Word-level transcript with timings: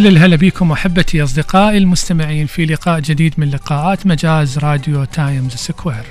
كل 0.00 0.06
الهلا 0.06 0.36
بكم 0.36 0.72
أحبتي 0.72 1.22
أصدقائي 1.22 1.78
المستمعين 1.78 2.46
في 2.46 2.66
لقاء 2.66 3.00
جديد 3.00 3.34
من 3.38 3.50
لقاءات 3.50 4.06
مجاز 4.06 4.58
راديو 4.58 5.04
Times 5.04 5.54
Square. 5.54 6.04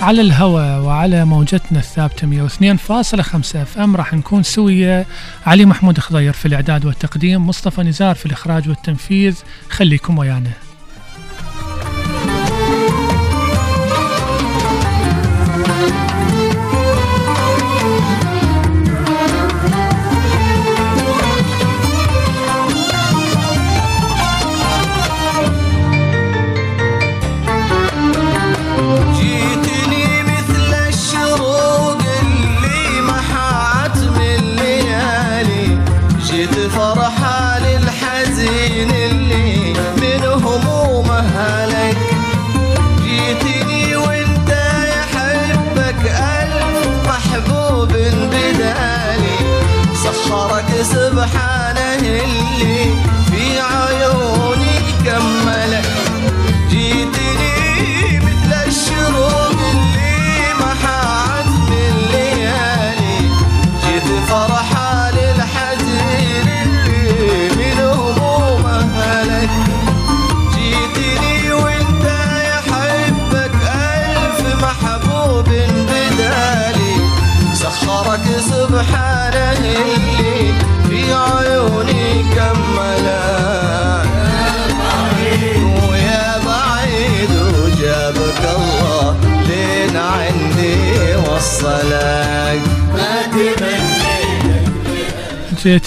على 0.00 0.20
الهواء 0.20 0.80
وعلى 1.06 1.24
موجتنا 1.24 1.78
الثابتة 1.78 2.48
102.5 2.48 3.56
أف 3.56 3.78
أم. 3.78 3.96
راح 3.96 4.14
نكون 4.14 4.42
سوية. 4.42 5.06
علي 5.46 5.64
محمود 5.64 5.98
خضير 5.98 6.32
في 6.32 6.46
الإعداد 6.46 6.84
والتقديم 6.84 7.46
مصطفى 7.46 7.82
نزار 7.82 8.14
في 8.14 8.26
الإخراج 8.26 8.68
والتنفيذ 8.68 9.36
خليكم 9.68 10.18
ويانا. 10.18 10.65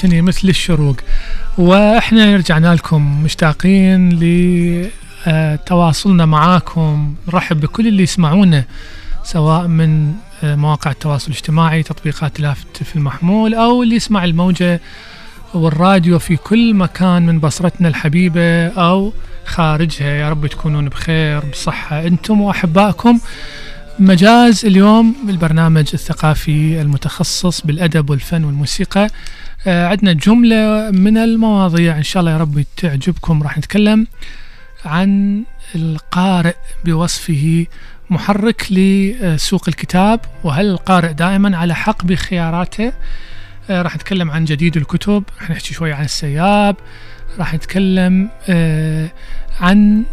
جيتني 0.01 0.21
مثل 0.21 0.49
الشروق. 0.49 0.95
وإحنا 1.57 2.35
رجعنا 2.35 2.75
لكم 2.75 3.23
مشتاقين 3.23 4.09
لتواصلنا 5.27 6.25
معاكم. 6.25 7.15
نرحب 7.27 7.59
بكل 7.59 7.87
اللي 7.87 8.03
يسمعونا 8.03 8.65
سواء 9.23 9.67
من 9.67 10.13
آه، 10.43 10.55
مواقع 10.55 10.91
التواصل 10.91 11.31
الاجتماعي 11.31 11.83
تطبيقات 11.83 12.39
الهاتف 12.39 12.95
المحمول 12.95 13.53
أو 13.53 13.83
اللي 13.83 13.95
يسمع 13.95 14.23
الموجة 14.23 14.81
والراديو 15.53 16.19
في 16.19 16.35
كل 16.35 16.73
مكان 16.73 17.25
من 17.25 17.39
بصرتنا 17.39 17.87
الحبيبة 17.87 18.67
أو 18.67 19.13
خارجها. 19.45 20.07
يا 20.07 20.29
رب 20.29 20.47
تكونون 20.47 20.89
بخير 20.89 21.39
بصحة. 21.51 22.07
أنتم 22.07 22.41
وأحبائكم 22.41 23.19
مجاز 23.99 24.65
اليوم 24.65 25.15
البرنامج 25.29 25.89
الثقافي 25.93 26.81
المتخصص 26.81 27.61
بالأدب 27.61 28.09
والفن 28.09 28.43
والموسيقى. 28.43 29.07
آه، 29.67 29.87
عندنا 29.87 30.13
جملة 30.13 30.91
من 30.91 31.17
المواضيع 31.17 31.97
إن 31.97 32.03
شاء 32.03 32.21
الله 32.21 32.31
يا 32.31 32.37
رب 32.37 32.63
تعجبكم. 32.77 33.43
راح 33.43 33.57
نتكلم 33.57 34.07
عن 34.85 35.43
القارئ 35.75 36.55
بوصفه 36.85 37.65
محرك 38.09 38.67
لسوق 38.71 39.63
الكتاب 39.67 40.19
وهل 40.43 40.65
القارئ 40.65 41.13
دائما 41.13 41.57
على 41.57 41.75
حق 41.75 42.05
بخياراته؟ 42.05 42.93
آه، 43.69 43.81
راح 43.81 43.95
نتكلم 43.95 44.31
عن 44.31 44.45
جديد 44.45 44.77
الكتب 44.77 45.23
راح 45.41 45.49
نحكي 45.49 45.73
شوي 45.73 45.93
عن 45.93 46.05
السياب 46.05 46.75
راح 47.39 47.53
نتكلم 47.53 48.29
آه، 48.49 49.09
عن 49.59 50.03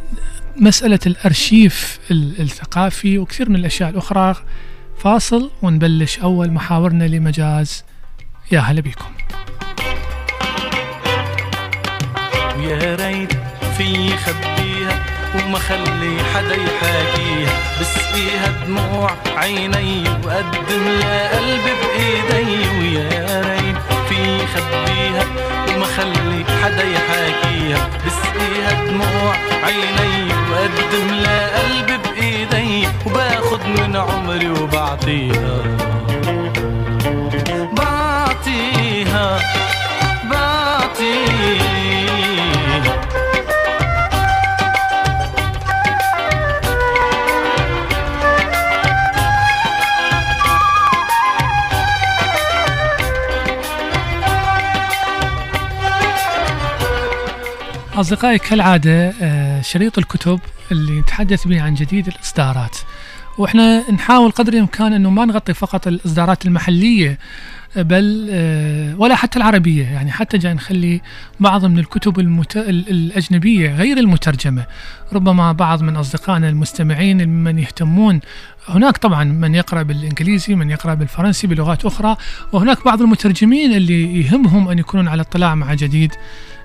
مسألة 0.58 0.98
الأرشيف 1.06 1.98
ال- 2.10 2.40
الثقافي 2.40 3.18
وكثير 3.18 3.48
من 3.50 3.56
الأشياء 3.56 3.90
الأخرى. 3.90 4.34
فاصل 4.98 5.50
ونبلش 5.62 6.18
أول 6.18 6.50
محاورنا 6.50 7.04
لمجاز. 7.04 7.84
يا 8.52 8.60
هلا 8.60 8.80
بكم. 8.80 9.12
ويا 12.58 12.94
ريت 12.94 13.32
في 13.78 14.16
خبيها 14.16 14.65
وما 15.44 15.58
خلي 15.58 16.16
حدا 16.34 16.54
يحاكيها 16.54 17.54
بسقيها 17.80 18.48
دموع 18.66 19.10
عيني 19.36 20.04
وقدم 20.24 20.84
لها 21.00 21.38
قلبي 21.38 21.72
بإيدي. 21.80 22.68
ويا 22.80 23.40
ريت 23.40 23.76
في 24.08 24.46
خبيها 24.46 25.24
وما 25.68 25.86
خلي 25.96 26.44
حدا 26.62 26.84
يحاكيها 26.84 27.88
بسقيها 28.06 28.84
دموع 28.84 29.36
عيني 29.64 30.32
وقدم 30.50 31.08
لها 31.10 31.62
قلبي 31.62 31.96
بإيدي. 31.96 32.88
وباخد 33.06 33.60
من 33.66 33.96
عمري 33.96 34.48
وبعطيها. 34.50 35.62
بعطيها 37.72 39.40
بعطيها. 40.30 41.75
أصدقائي 57.96 58.38
كالعادة 58.38 59.12
آه، 59.22 59.60
شريط 59.60 59.98
الكتب 59.98 60.40
اللي 60.72 61.00
نتحدث 61.00 61.48
به 61.48 61.62
عن 61.62 61.74
جديد 61.74 62.08
الإصدارات. 62.08 62.76
وإحنا 63.38 63.90
نحاول 63.90 64.30
قدر 64.30 64.52
الإمكان 64.52 64.92
إنه 64.92 65.10
ما 65.10 65.24
نغطي 65.24 65.54
فقط 65.54 65.86
الإصدارات 65.86 66.46
المحلية 66.46 67.18
بل 67.76 68.28
آه، 68.30 68.94
ولا 68.98 69.14
حتى 69.14 69.38
العربية. 69.38 69.84
يعني 69.84 70.12
حتى 70.12 70.38
جاي 70.38 70.54
نخلي 70.54 71.00
بعض 71.40 71.64
من 71.64 71.78
الكتب 71.78 72.20
المت... 72.20 72.56
الأجنبية 72.56 73.74
غير 73.74 73.98
المترجمة. 73.98 74.66
ربما 75.12 75.52
بعض 75.52 75.82
من 75.82 75.96
أصدقائنا 75.96 76.48
المستمعين 76.48 77.28
من 77.28 77.58
يهتمون. 77.58 78.20
هناك 78.68 78.96
طبعا 78.96 79.24
من 79.24 79.54
يقرأ 79.54 79.82
بالإنجليزي 79.82 80.54
من 80.54 80.70
يقرأ 80.70 80.94
بالفرنسي 80.94 81.46
بلغات 81.46 81.84
أخرى. 81.84 82.16
وهناك 82.52 82.84
بعض 82.84 83.02
المترجمين 83.02 83.72
اللي 83.72 84.22
يهمهم 84.22 84.68
أن 84.68 84.78
يكونون 84.78 85.08
على 85.08 85.22
اطلاع 85.22 85.54
مع 85.54 85.74
جديد. 85.74 86.12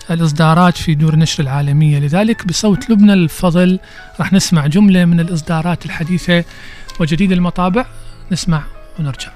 الإصدارات 0.09 0.77
في 0.77 0.95
دور 0.95 1.13
النشر 1.13 1.43
العالمية. 1.43 1.99
لذلك 1.99 2.47
بصوت 2.47 2.89
لبنى 2.89 3.13
الفضل 3.13 3.79
راح 4.19 4.33
نسمع 4.33 4.67
جملة 4.67 5.05
من 5.05 5.19
الإصدارات 5.19 5.85
الحديثة 5.85 6.43
وجديد 6.99 7.31
المطابع. 7.31 7.85
نسمع 8.31 8.63
ونرجع. 8.99 9.31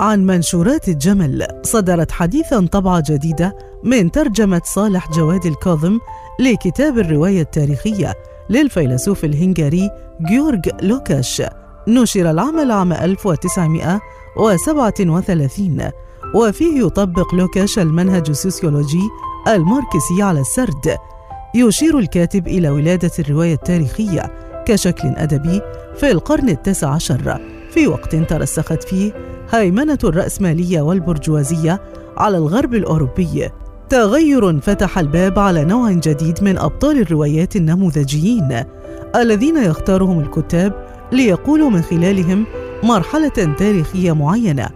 عن 0.00 0.26
منشورات 0.26 0.88
الجمل 0.88 1.46
صدرت 1.62 2.12
حديثا 2.12 2.66
طبعة 2.66 3.04
جديدة 3.08 3.58
من 3.84 4.10
ترجمة 4.10 4.62
صالح 4.64 5.10
جواد 5.10 5.46
الكاظم 5.46 5.98
لكتاب 6.40 6.98
الرواية 6.98 7.42
التاريخية 7.42 8.14
للفيلسوف 8.50 9.24
الهنغاري 9.24 9.90
جيورج 10.28 10.68
لوكاش. 10.82 11.42
نشر 11.88 12.30
العام 12.30 12.72
عام 12.72 12.92
1937 14.38 15.90
وفيه 16.34 16.84
يطبق 16.86 17.34
لوكاش 17.34 17.78
المنهج 17.78 18.24
السوسيولوجي 18.28 19.08
الماركسي 19.48 20.22
على 20.22 20.40
السرد. 20.40 20.96
يشير 21.54 21.98
الكاتب 21.98 22.46
إلى 22.48 22.70
ولادة 22.70 23.10
الرواية 23.18 23.54
التاريخية 23.54 24.32
كشكل 24.66 25.08
أدبي 25.08 25.60
في 25.96 26.10
القرن 26.10 26.48
التاسع 26.48 26.88
عشر. 26.88 27.40
في 27.70 27.86
وقت 27.86 28.16
ترسخت 28.16 28.82
فيه 28.82 29.12
هيمنة 29.50 29.98
الرأسمالية 30.04 30.80
والبرجوازية 30.80 31.80
على 32.16 32.36
الغرب 32.36 32.74
الأوروبي. 32.74 33.48
تغير 33.88 34.60
فتح 34.60 34.98
الباب 34.98 35.38
على 35.38 35.64
نوع 35.64 35.92
جديد 35.92 36.44
من 36.44 36.58
أبطال 36.58 37.00
الروايات 37.00 37.56
النموذجيين 37.56 38.64
الذين 39.16 39.56
يختارهم 39.56 40.20
الكتاب 40.20 40.86
ليقولوا 41.12 41.70
من 41.70 41.82
خلالهم 41.82 42.46
مرحلة 42.86 43.54
تاريخية 43.58 44.12
معينة 44.12 44.68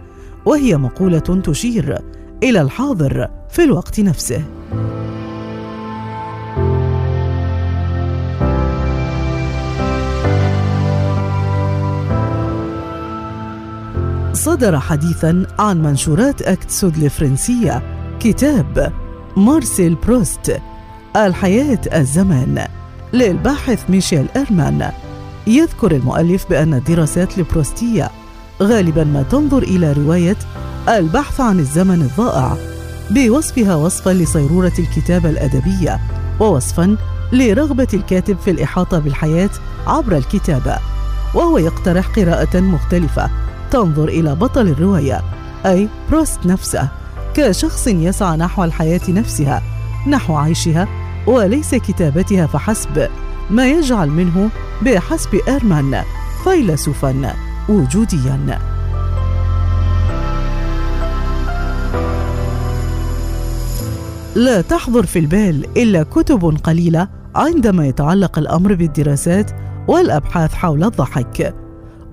وهي 0.45 0.77
مقولة 0.77 1.19
تشير 1.19 2.01
إلى 2.43 2.61
الحاضر 2.61 3.27
في 3.49 3.63
الوقت 3.63 3.99
نفسه. 3.99 4.43
صدر 14.33 14.79
حديثا 14.79 15.45
عن 15.59 15.81
منشورات 15.81 16.41
أكت 16.41 16.69
سود 16.69 16.97
الفرنسية 16.97 17.83
كتاب 18.19 18.93
مارسيل 19.37 19.95
بروست 19.95 20.59
الحياة 21.15 21.81
الزمان 21.93 22.65
للباحث 23.13 23.89
ميشيل 23.89 24.25
إيرمان 24.35 24.91
يذكر 25.47 25.91
المؤلف 25.91 26.45
بأن 26.49 26.73
الدراسات 26.73 27.37
البروستية 27.37 28.11
غالبا 28.61 29.03
ما 29.03 29.23
تنظر 29.23 29.63
إلى 29.63 29.93
رواية 29.93 30.37
البحث 30.89 31.41
عن 31.41 31.59
الزمن 31.59 32.01
الضائع 32.01 32.57
بوصفها 33.09 33.75
وصفا 33.75 34.09
لصيرورة 34.09 34.73
الكتابة 34.79 35.29
الأدبية 35.29 35.99
ووصفا 36.39 36.97
لرغبة 37.31 37.87
الكاتب 37.93 38.37
في 38.39 38.51
الإحاطة 38.51 38.99
بالحياة 38.99 39.49
عبر 39.87 40.17
الكتابة 40.17 40.77
وهو 41.33 41.57
يقترح 41.57 42.07
قراءة 42.07 42.59
مختلفة 42.59 43.29
تنظر 43.71 44.07
إلى 44.07 44.35
بطل 44.35 44.67
الرواية 44.67 45.21
أي 45.65 45.87
بروست 46.11 46.45
نفسه 46.45 46.87
كشخص 47.33 47.87
يسعى 47.87 48.37
نحو 48.37 48.63
الحياة 48.63 49.01
نفسها 49.09 49.63
نحو 50.07 50.35
عيشها 50.35 50.87
وليس 51.27 51.75
كتابتها 51.75 52.45
فحسب. 52.45 53.09
ما 53.49 53.67
يجعل 53.67 54.09
منه 54.09 54.49
بحسب 54.81 55.39
إيرمان 55.47 56.03
فيلسوفا 56.43 57.35
وجوديا. 57.69 58.59
لا 64.35 64.61
تحضر 64.61 65.05
في 65.05 65.19
البال 65.19 65.65
إلا 65.77 66.03
كتب 66.03 66.57
قليلة 66.63 67.07
عندما 67.35 67.87
يتعلق 67.87 68.39
الأمر 68.39 68.73
بالدراسات 68.73 69.51
والأبحاث 69.87 70.53
حول 70.53 70.83
الضحك. 70.83 71.55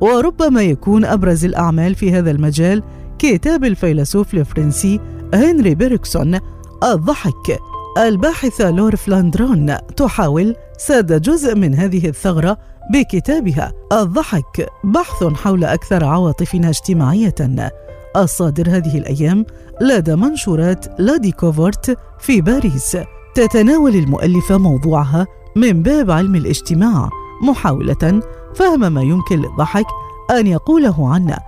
وربما 0.01 0.63
يكون 0.63 1.05
أبرز 1.05 1.45
الأعمال 1.45 1.95
في 1.95 2.13
هذا 2.13 2.31
المجال 2.31 2.83
كتاب 3.19 3.65
الفيلسوف 3.65 4.35
الفرنسي 4.35 5.01
هنري 5.35 5.75
بيرغسون 5.75 6.39
الضحك. 6.85 7.59
الباحثة 7.99 8.71
لور 8.71 8.97
فلاندرون 8.97 9.77
تحاول 9.97 10.55
سد 10.79 11.23
جزء 11.23 11.55
من 11.55 11.75
هذه 11.75 12.09
الثغرة 12.09 12.59
بكتابها 12.93 13.73
الضحك 13.93 14.69
بحث 14.85 15.25
حول 15.25 15.65
أكثر 15.65 16.05
عواطفنا 16.05 16.69
اجتماعية. 16.69 17.35
الصادر 18.17 18.69
هذه 18.69 18.99
الأيام 18.99 19.47
لدى 19.81 20.17
منشورات 20.17 21.01
لا 21.01 21.33
ديكوفورت 21.33 21.99
في 22.19 22.41
باريس. 22.41 22.97
تتناول 23.35 23.95
المؤلفة 23.95 24.59
موضوعها 24.59 25.27
من 25.57 25.83
باب 25.83 26.11
علم 26.11 26.35
الاجتماع 26.35 27.11
محاولة 27.43 28.21
فهم 28.55 28.93
ما 28.93 29.03
يمكن 29.03 29.39
للضحك 29.41 29.87
أن 30.31 30.47
يقوله 30.47 31.15
عنا 31.15 31.39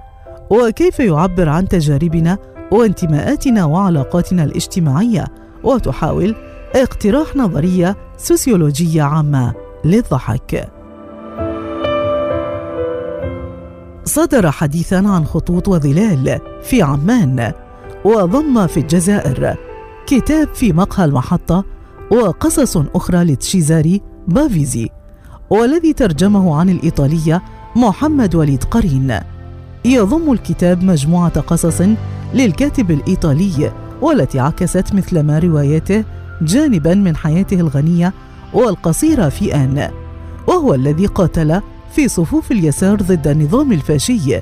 وكيف 0.51 1.01
يعبر 1.01 1.49
عن 1.49 1.69
تجاربنا 1.69 2.39
وانتماءاتنا 2.73 3.65
وعلاقاتنا 3.65 4.45
الاجتماعية 4.45 5.27
وتحاول 5.65 6.35
اقتراح 6.77 7.37
نظرية 7.37 7.97
سوسيولوجية 8.23 9.03
عامة 9.03 9.55
للضحك. 9.85 10.69
صدر 14.05 14.51
حديثا 14.51 14.95
عن 14.95 15.25
خطوط 15.25 15.69
وظلال 15.69 16.41
في 16.63 16.83
عمان 16.83 17.53
وضم 18.05 18.67
في 18.67 18.81
الجزائر 18.81 19.57
كتاب 20.07 20.55
في 20.55 20.73
مقهى 20.73 21.05
المحطة 21.05 21.65
وقصص 22.13 22.77
أخرى 22.77 23.25
لتشيزاري 23.25 24.03
بافيزي 24.29 24.89
والذي 25.51 25.93
ترجمه 25.93 26.57
عن 26.57 26.69
الإيطالية 26.69 27.43
محمد 27.77 28.35
وليد 28.35 28.65
قرين 28.65 29.19
يضم 29.85 30.33
الكتاب 30.33 30.85
مجموعة 30.85 31.41
قصص 31.41 31.83
للكاتب 32.35 32.91
الإيطالي 32.91 33.73
والتي 34.03 34.41
عكست 34.41 34.95
مثل 34.95 35.21
ما 35.21 35.39
رواياته 35.39 36.05
جانبا 36.43 36.95
من 36.95 37.17
حياته 37.17 37.61
الغنية 37.61 38.13
والقصيرة 38.53 39.29
في 39.29 39.55
آن 39.55 39.91
وهو 40.47 40.75
الذي 40.75 41.07
قاتل 41.07 41.61
في 41.93 42.09
صفوف 42.09 42.53
اليسار 42.53 43.03
ضد 43.03 43.29
النظام 43.29 43.73
الفاشي 43.73 44.41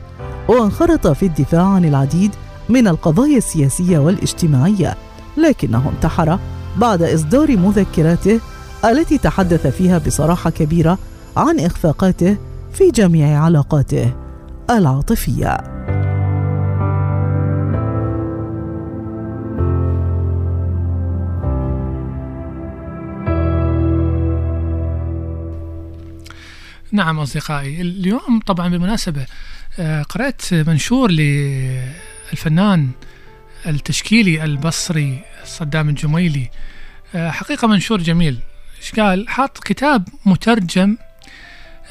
وانخرط 0.48 1.06
في 1.06 1.26
الدفاع 1.26 1.62
عن 1.62 1.84
العديد 1.84 2.30
من 2.68 2.88
القضايا 2.88 3.36
السياسية 3.36 3.98
والاجتماعية 3.98 4.94
لكنه 5.36 5.90
انتحر 5.96 6.38
بعد 6.76 7.02
إصدار 7.02 7.56
مذكراته 7.56 8.40
التي 8.84 9.18
تحدث 9.18 9.66
فيها 9.66 9.98
بصراحة 9.98 10.50
كبيرة 10.50 10.98
عن 11.36 11.60
إخفاقاته 11.60 12.36
في 12.72 12.90
جميع 12.90 13.42
علاقاته 13.44 14.12
العاطفية. 14.70 15.56
نعم 26.92 27.18
أصدقائي. 27.20 27.80
اليوم 27.80 28.40
طبعا 28.46 28.68
بالمناسبة 28.68 29.26
آه، 29.78 30.02
قرأت 30.02 30.54
منشور 30.54 31.10
للفنان 31.10 32.90
التشكيلي 33.66 34.44
البصري 34.44 35.22
صدام 35.44 35.88
الجميلي. 35.88 36.50
آه، 37.14 37.30
حقيقة 37.30 37.68
منشور 37.68 37.98
جميل. 37.98 38.38
إيش 38.78 39.00
قال؟ 39.00 39.28
حاط 39.28 39.58
كتاب 39.58 40.08
مترجم 40.26 40.96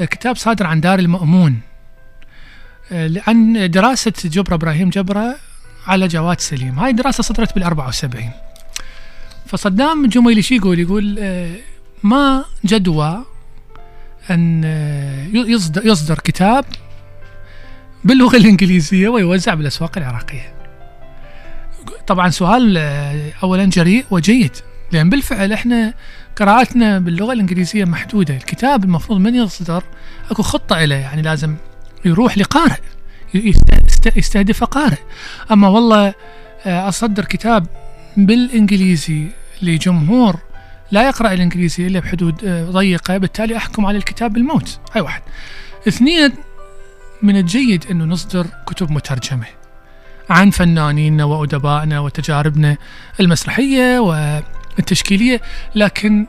آه، 0.02 0.06
كتاب 0.06 0.36
صادر 0.36 0.68
عن 0.68 0.82
دار 0.82 1.00
المأمون 1.00 1.60
عن 3.28 3.70
دراسة 3.72 4.14
جبرة 4.26 4.56
إبراهيم 4.56 4.90
جبرة 4.90 5.36
على 5.88 6.08
جواد 6.08 6.40
سليم. 6.40 6.80
هاي 6.80 6.94
دراسة 6.94 7.24
صدرت 7.24 7.56
بال 7.56 7.64
74 7.64 8.32
فصدام 9.46 10.06
الجميلي 10.06 10.42
شو 10.42 10.56
يقول؟ 10.56 10.80
يقول 10.80 11.20
ما 12.04 12.46
جدوى 12.66 13.26
أن 14.32 14.64
يصدر, 15.34 15.86
يصدر 15.86 16.20
كتاب 16.20 16.66
باللغة 18.04 18.38
الإنجليزية 18.38 19.10
ويوزع 19.10 19.54
بالأسواق 19.54 19.98
العراقية. 19.98 20.54
طبعا 22.08 22.30
سؤال 22.30 22.78
أولا 23.44 23.66
جريء 23.66 24.06
وجيد 24.12 24.52
لأن 24.92 25.10
بالفعل 25.10 25.54
إحنا 25.54 25.94
قراءتنا 26.36 27.00
باللغة 27.00 27.34
الإنجليزية 27.34 27.86
محدودة. 27.86 28.36
الكتاب 28.36 28.84
المفروض 28.84 29.20
من 29.20 29.36
يصدر؟ 29.36 29.84
أكو 30.32 30.44
خطة 30.44 30.86
له 30.86 30.96
يعني 30.96 31.22
لازم 31.22 31.56
يروح 32.06 32.38
لقارئ 32.38 32.80
يست- 33.34 33.74
يست- 33.88 34.18
يستهدف 34.18 34.64
قارئ. 34.64 34.98
أما 35.52 35.68
والله 35.68 36.14
آه، 36.66 36.88
أصدر 36.88 37.26
كتاب 37.26 37.68
بالإنجليزي 38.18 39.28
لجمهور 39.62 40.40
لا 40.92 41.08
يقرأ 41.08 41.34
الإنجليزي 41.34 41.88
إلا 41.88 42.00
بحدود 42.00 42.46
آه، 42.46 42.66
ضيقة. 42.66 43.18
بالتالي 43.18 43.58
أحكم 43.58 43.86
على 43.86 43.98
الكتاب 43.98 44.34
بالموت. 44.34 44.80
هاي 44.94 45.02
واحد. 45.02 45.22
اثنين 45.88 46.32
من 47.22 47.38
الجيد 47.38 47.86
أنه 47.92 48.06
نصدر 48.06 48.48
كتب 48.68 48.92
مترجمة 48.92 49.46
عن 50.30 50.50
فنانينا 50.50 51.24
وأدبائنا 51.24 52.00
وتجاربنا 52.00 52.78
المسرحية 53.20 54.00
والتشكيلية. 54.00 55.42
لكن 55.76 56.28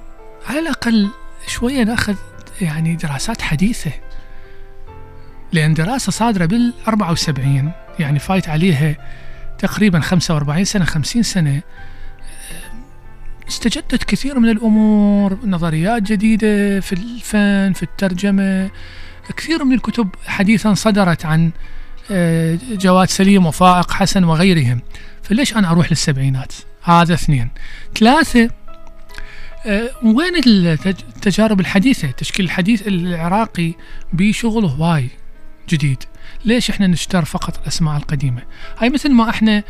على 0.49 0.59
الأقل 0.59 1.11
شوية 1.47 1.85
نأخذ 1.85 2.17
يعني 2.61 2.97
دراسات 2.97 3.43
حديثة. 3.43 3.93
لأن 5.53 5.75
دراسة 5.75 6.13
صادرة 6.13 6.47
بال 6.47 6.75
74 6.89 7.73
يعني 7.99 8.19
فايت 8.19 8.49
عليها 8.49 8.97
تقريبا 9.59 10.01
45 10.01 10.65
سنة 10.65 10.85
50 10.85 11.23
سنة. 11.23 11.63
استجدت 13.49 14.05
كثير 14.05 14.39
من 14.39 14.49
الأمور 14.49 15.39
نظريات 15.45 16.03
جديدة 16.03 16.81
في 16.81 16.93
الفن 16.93 17.73
في 17.73 17.83
الترجمة 17.83 18.71
كثير 19.37 19.65
من 19.65 19.73
الكتب 19.75 20.09
حديثا 20.27 20.75
صدرت 20.75 21.27
عن 21.27 21.51
آه، 22.11 22.59
جواد 22.71 23.09
سليم 23.09 23.47
وفائق 23.47 23.91
حسن 23.91 24.25
وغيرهم. 24.25 24.81
فليش 25.23 25.57
أنا 25.57 25.71
أروح 25.71 25.91
للسبعينات؟ 25.91 26.53
هذا 26.83 27.15
اثنين. 27.15 27.49
ثلاثة 27.99 28.51
آه، 29.67 29.91
وين 30.03 30.35
التج- 30.37 31.05
التجارب 31.17 31.61
الحديثة؟ 31.61 32.09
التشكيل 32.09 32.45
الحديث 32.45 32.87
العراقي 32.89 33.73
بشغل 34.13 34.65
هواي 34.65 35.09
جديد. 35.69 36.03
ليش 36.45 36.71
إحنا 36.71 36.87
نشتر 36.87 37.25
فقط 37.25 37.59
الأسماء 37.63 37.97
القديمة؟ 37.97 38.43
هاي 38.79 38.91
مثل 38.91 39.13
ما 39.13 39.31
إحنا 39.31 39.63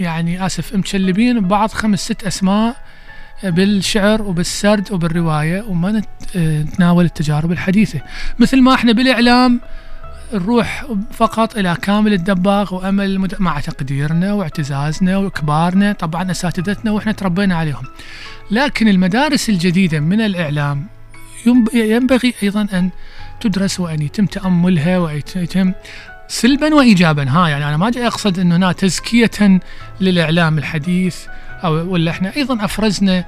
يعني 0.00 0.46
آسف 0.46 0.74
مشلبين 0.74 1.40
ببعض 1.40 1.70
خمس 1.70 2.00
ست 2.04 2.24
أسماء 2.24 2.84
بالشعر 3.44 4.22
وبالسرد 4.22 4.92
وبالرواية 4.92 5.62
وما 5.68 6.02
آه، 6.36 6.62
نتناول 6.62 7.04
التجارب 7.04 7.52
الحديثة. 7.52 8.00
مثل 8.38 8.60
ما 8.62 8.74
إحنا 8.74 8.92
بالإعلام 8.92 9.60
نروح 10.32 10.84
فقط 11.12 11.56
إلى 11.56 11.76
كامل 11.82 12.12
الدباغ 12.12 12.74
وأمل 12.74 13.04
المد... 13.04 13.34
مع 13.38 13.60
تقديرنا 13.60 14.32
واعتزازنا 14.32 15.16
وكبارنا 15.18 15.92
طبعا 15.92 16.30
أساتذتنا 16.30 16.90
وإحنا 16.90 17.12
تربينا 17.12 17.56
عليهم. 17.56 17.84
لكن 18.50 18.88
المدارس 18.88 19.48
الجديدة 19.48 20.00
من 20.00 20.20
الإعلام 20.20 20.86
ينب- 21.46 21.74
ينبغي 21.74 22.34
أيضا 22.42 22.66
أن 22.72 22.90
تدرس 23.40 23.80
وأن 23.80 24.02
يتم 24.02 24.26
تأملها 24.26 24.98
ويتم 24.98 25.72
سلبا 26.28 26.74
وايجابا. 26.74 27.30
ها 27.30 27.48
يعني 27.48 27.68
أنا 27.68 27.76
ما 27.76 27.90
جاي 27.90 28.06
أقصد 28.06 28.38
إنه 28.38 28.56
هنا 28.56 28.72
تزكية 28.72 29.60
للإعلام 30.00 30.58
الحديث 30.58 31.16
أو 31.64 31.92
ولا 31.92 32.10
إحنا 32.10 32.36
أيضا 32.36 32.64
أفرزنا 32.64 33.24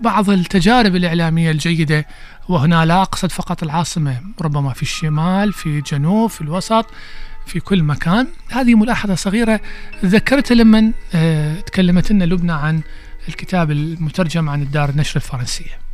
بعض 0.00 0.30
التجارب 0.30 0.96
الإعلامية 0.96 1.50
الجيدة. 1.50 2.06
وهنا 2.48 2.84
لا 2.86 3.02
أقصد 3.02 3.30
فقط 3.30 3.62
العاصمة 3.62 4.20
ربما 4.40 4.72
في 4.72 4.82
الشمال 4.82 5.52
في 5.52 5.66
الجنوب 5.66 6.30
في 6.30 6.40
الوسط 6.40 6.86
في 7.46 7.60
كل 7.60 7.82
مكان. 7.82 8.26
هذه 8.50 8.74
ملاحظة 8.74 9.14
صغيرة 9.14 9.60
ذكرتها 10.04 10.54
لما 10.54 10.92
آه، 11.14 11.60
تكلمت 11.60 12.12
لنا 12.12 12.24
لبنى 12.24 12.52
عن 12.52 12.80
الكتاب 13.28 13.70
المترجم 13.70 14.48
عن 14.48 14.62
الدار 14.62 14.88
النشر 14.88 15.16
الفرنسية. 15.16 15.87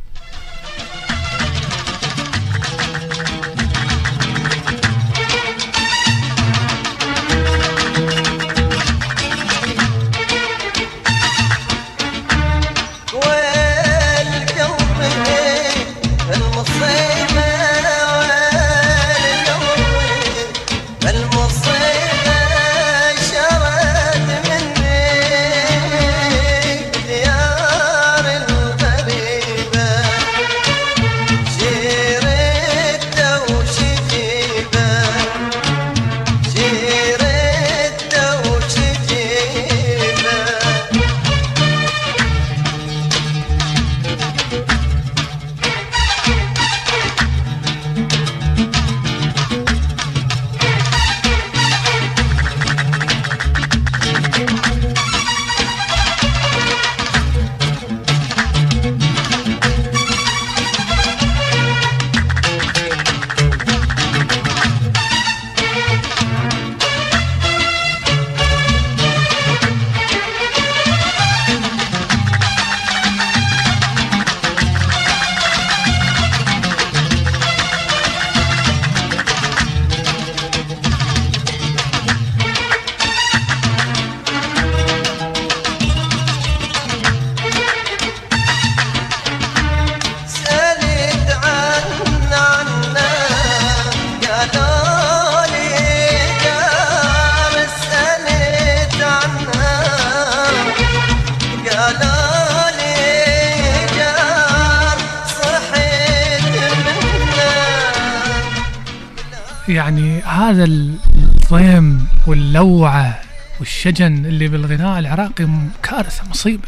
يعني 109.69 110.21
هذا 110.21 110.63
الضيم 110.63 112.07
واللوعة 112.27 113.21
والشجن 113.59 114.25
اللي 114.25 114.47
بالغناء 114.47 114.99
العراقي 114.99 115.47
كارثة 115.83 116.23
مصيبة. 116.29 116.67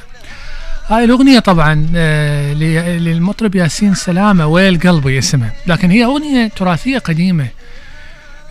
هاي 0.88 1.04
الأغنية 1.04 1.39
طبعا 1.39 1.88
آه، 1.96 2.54
للمطرب 2.54 3.56
ياسين 3.56 3.94
سلامة 3.94 4.48
ويل 4.48 4.80
قلبي 4.80 5.20
اسمها 5.20 5.54
لكن 5.68 5.92
هي 5.92 6.06
أغنية 6.06 6.48
تراثية 6.48 6.98
قديمة 6.98 7.48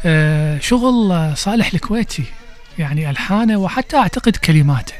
آه، 0.04 0.58
شغل 0.58 1.32
صالح 1.36 1.74
الكويتي 1.74 2.24
يعني 2.78 3.10
ألحانه 3.10 3.56
وحتى 3.56 3.96
أعتقد 3.96 4.36
كلماته. 4.36 4.94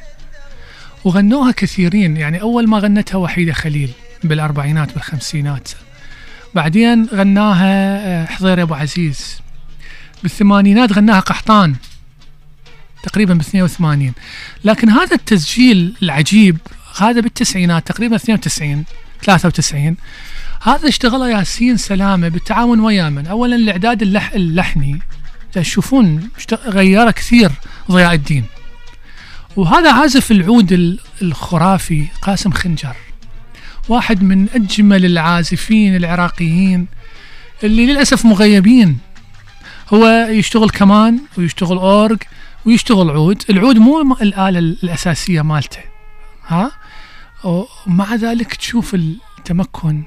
وغنوها 1.04 1.52
كثيرين 1.52 2.16
يعني 2.16 2.40
أول 2.42 2.68
ما 2.68 2.78
غنتها 2.78 3.18
وحيدة 3.18 3.52
خليل 3.52 3.90
بالأربعينات 4.24 4.92
بالخمسينات. 4.94 5.68
بعدين 6.54 7.06
غناها 7.06 7.98
آه، 8.22 8.26
حضير 8.26 8.62
أبو 8.62 8.74
عزيز. 8.74 9.40
بالثمانينات 10.22 10.92
غناها 10.92 11.20
قحطان 11.20 11.74
تقريبا 13.02 13.34
ب 13.34 13.40
82 13.40 14.12
لكن 14.64 14.90
هذا 14.90 15.14
التسجيل 15.14 15.94
العجيب 16.02 16.58
هذا 16.98 17.20
بالتسعينات 17.20 17.86
تقريبا 17.86 18.16
92 18.16 18.84
93 19.22 19.96
هذا 20.62 20.88
اشتغله 20.88 21.30
ياسين 21.30 21.76
سلامة 21.76 22.28
بالتعاون 22.28 22.80
ويا 22.80 23.08
من؟ 23.10 23.26
اولا 23.26 23.56
الاعداد 23.56 24.02
اللح 24.02 24.32
اللحني. 24.32 24.98
تشوفون 25.52 26.28
غيره 26.66 27.10
كثير 27.10 27.50
ضياء 27.90 28.14
الدين. 28.14 28.44
وهذا 29.56 29.92
عازف 29.92 30.30
العود 30.30 30.72
ال- 30.72 30.98
الخرافي 31.22 32.06
قاسم 32.22 32.50
خنجر. 32.50 32.96
واحد 33.88 34.22
من 34.22 34.48
أجمل 34.54 35.04
العازفين 35.04 35.96
العراقيين 35.96 36.86
اللي 37.64 37.86
للأسف 37.86 38.24
مغيبين. 38.24 38.98
هو 39.94 40.06
يشتغل 40.30 40.70
كمان 40.70 41.18
ويشتغل 41.38 41.78
اورج 41.78 42.18
ويشتغل 42.66 43.10
عود. 43.10 43.42
العود 43.50 43.78
مو 43.78 44.16
الآلة 44.22 44.58
الأساسية 44.58 45.42
مالته 45.42 45.80
ها؟ 46.46 46.70
ومع 47.44 48.14
ذلك 48.14 48.54
تشوف 48.54 48.94
التمكن 48.94 50.02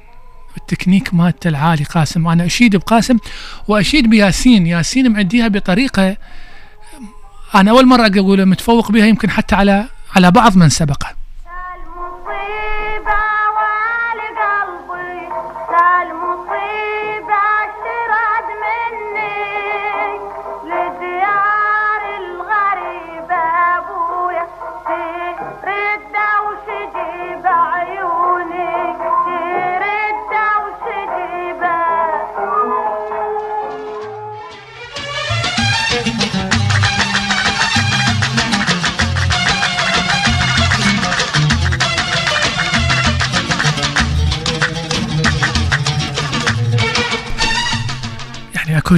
التكنيك 0.57 1.13
مالته 1.13 1.47
العالي. 1.47 1.83
قاسم 1.83 2.27
أنا 2.27 2.45
أشيد 2.45 2.75
بقاسم 2.75 3.17
وأشيد 3.67 4.09
بياسين. 4.09 4.67
ياسين 4.67 5.11
معديها 5.11 5.47
بطريقة 5.47 6.17
أنا 7.55 7.71
أول 7.71 7.85
مرة 7.85 8.07
أقول 8.07 8.45
متفوق 8.45 8.91
بها 8.91 9.05
يمكن 9.05 9.29
حتى 9.29 9.55
على 9.55 9.85
على 10.15 10.31
بعض 10.31 10.57
من 10.57 10.69
سبقه. 10.69 11.18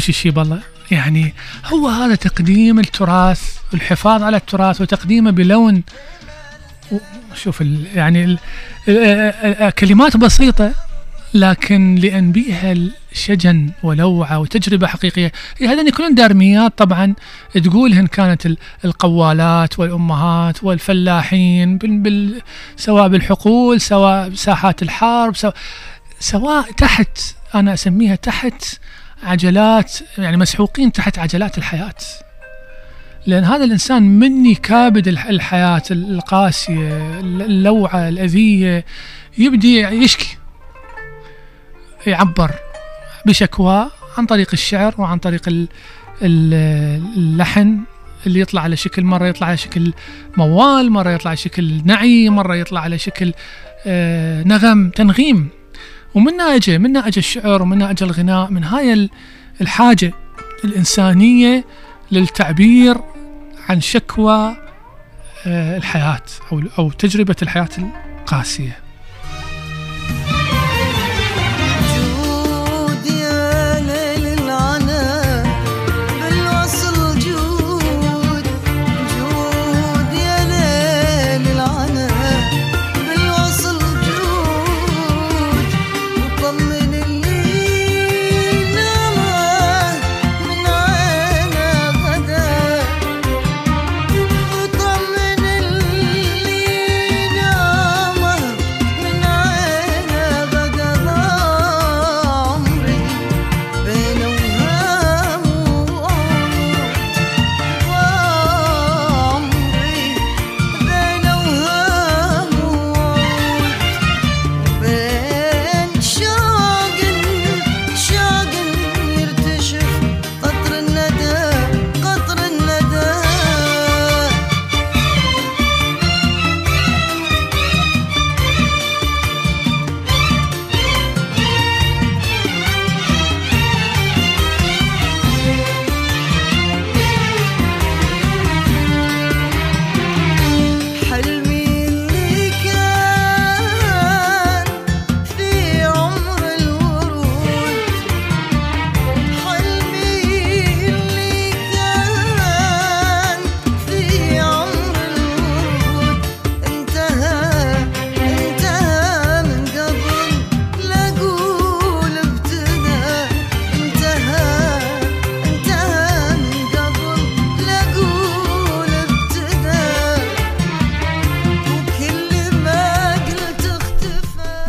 شي 0.02 0.12
شي 0.14 0.30
بالله 0.32 0.60
يعني 0.92 1.34
هو 1.66 1.88
هذا 1.88 2.16
تقديم 2.16 2.80
التراث 2.80 3.42
والحفاظ 3.74 4.24
على 4.24 4.38
التراث 4.38 4.82
وتقديمه 4.82 5.32
بلون. 5.32 5.84
شوف 7.36 7.64
يعني 7.96 8.38
كلمات 9.80 10.18
بسيطة 10.18 10.72
لكن 11.34 11.96
لأن 11.96 12.32
بيها 12.32 12.76
الشجن 13.12 13.70
ولوعة 13.84 14.40
وتجربة 14.40 14.88
حقيقية. 14.88 15.32
هي 15.58 15.68
هذين 15.68 15.88
يكونون 15.88 16.16
دارميات 16.16 16.78
طبعا. 16.78 17.14
تقولهن 17.54 18.08
كانت 18.08 18.46
ال- 18.46 18.58
القوالات 18.86 19.80
والأمهات 19.80 20.64
والفلاحين 20.64 21.80
سواء 22.78 23.08
بالحقول 23.08 23.82
سواء 23.82 24.30
بساحات 24.30 24.82
الحرب 24.82 25.36
سواء 26.20 26.72
تحت 26.72 27.20
أنا 27.56 27.74
أسميها 27.74 28.16
تحت 28.16 28.64
عجلات 29.24 29.94
يعني 30.18 30.38
مسحوقين 30.38 30.92
تحت 30.92 31.20
عجلات 31.20 31.58
الحياة. 31.58 31.94
لأن 33.28 33.44
هذا 33.44 33.64
الإنسان 33.64 34.04
مني 34.04 34.56
كابد 34.56 35.08
الح- 35.08 35.26
الحياة 35.26 35.82
القاسية 35.92 37.20
اللوعة 37.20 38.10
الأذية 38.10 38.86
يبدي 39.38 39.80
يشكي 39.82 40.38
يعبر 42.08 42.52
بشكواه 43.26 43.92
عن 44.18 44.26
طريق 44.26 44.50
الشعر 44.54 44.96
وعن 44.98 45.18
طريق 45.18 45.42
ال- 45.48 45.68
ال- 46.22 47.04
اللحن 47.18 47.80
اللي 48.28 48.40
يطلع 48.40 48.62
على 48.62 48.76
شكل 48.76 49.04
مرة 49.04 49.28
يطلع 49.28 49.48
على 49.48 49.58
شكل 49.58 49.94
موال 50.38 50.92
مرة 50.92 51.10
يطلع 51.12 51.30
على 51.30 51.38
شكل 51.38 51.82
نعي 51.86 52.30
مرة 52.30 52.56
يطلع 52.56 52.82
على 52.82 52.98
شكل 52.98 53.34
آه، 53.88 54.44
نغم 54.44 54.90
تنغيم. 54.90 55.50
ومنها 56.16 56.56
اجى 56.56 56.78
منها 56.78 57.08
اجى 57.08 57.20
الشعر 57.20 57.62
ومنها 57.62 57.92
اجى 57.92 58.06
الغناء 58.06 58.52
من 58.52 58.64
هاي 58.64 58.94
ال- 58.94 59.10
الحاجة 59.62 60.14
الإنسانية 60.66 61.66
للتعبير 62.12 62.98
عن 63.70 63.82
شكوى 63.82 64.56
آه، 65.48 65.78
الحياة 65.78 66.22
أو 66.52 66.62
أو 66.80 66.92
تجربة 66.92 67.36
الحياة 67.42 67.70
القاسية. 68.20 68.80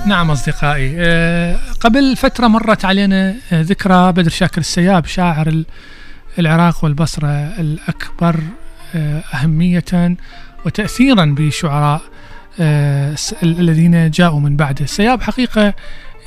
نعم 0.06 0.30
أصدقائي. 0.30 0.94
آه، 0.98 1.56
قبل 1.80 2.16
فترة 2.16 2.46
مرت 2.46 2.84
علينا 2.84 3.34
آه، 3.52 3.62
ذكرى 3.62 4.12
بدر 4.12 4.30
شاكر 4.30 4.60
السياب 4.60 5.06
شاعر 5.06 5.46
ال- 5.48 5.66
العراق 6.38 6.84
والبصرة 6.84 7.28
الأكبر 7.60 8.40
آه، 8.94 9.22
أهمية 9.34 10.16
وتاثيرا 10.66 11.34
بشعراء 11.38 12.00
الذين 13.42 14.10
جاءوا 14.10 14.40
من 14.40 14.56
بعده. 14.56 14.84
السياب 14.84 15.22
حقيقة 15.22 15.74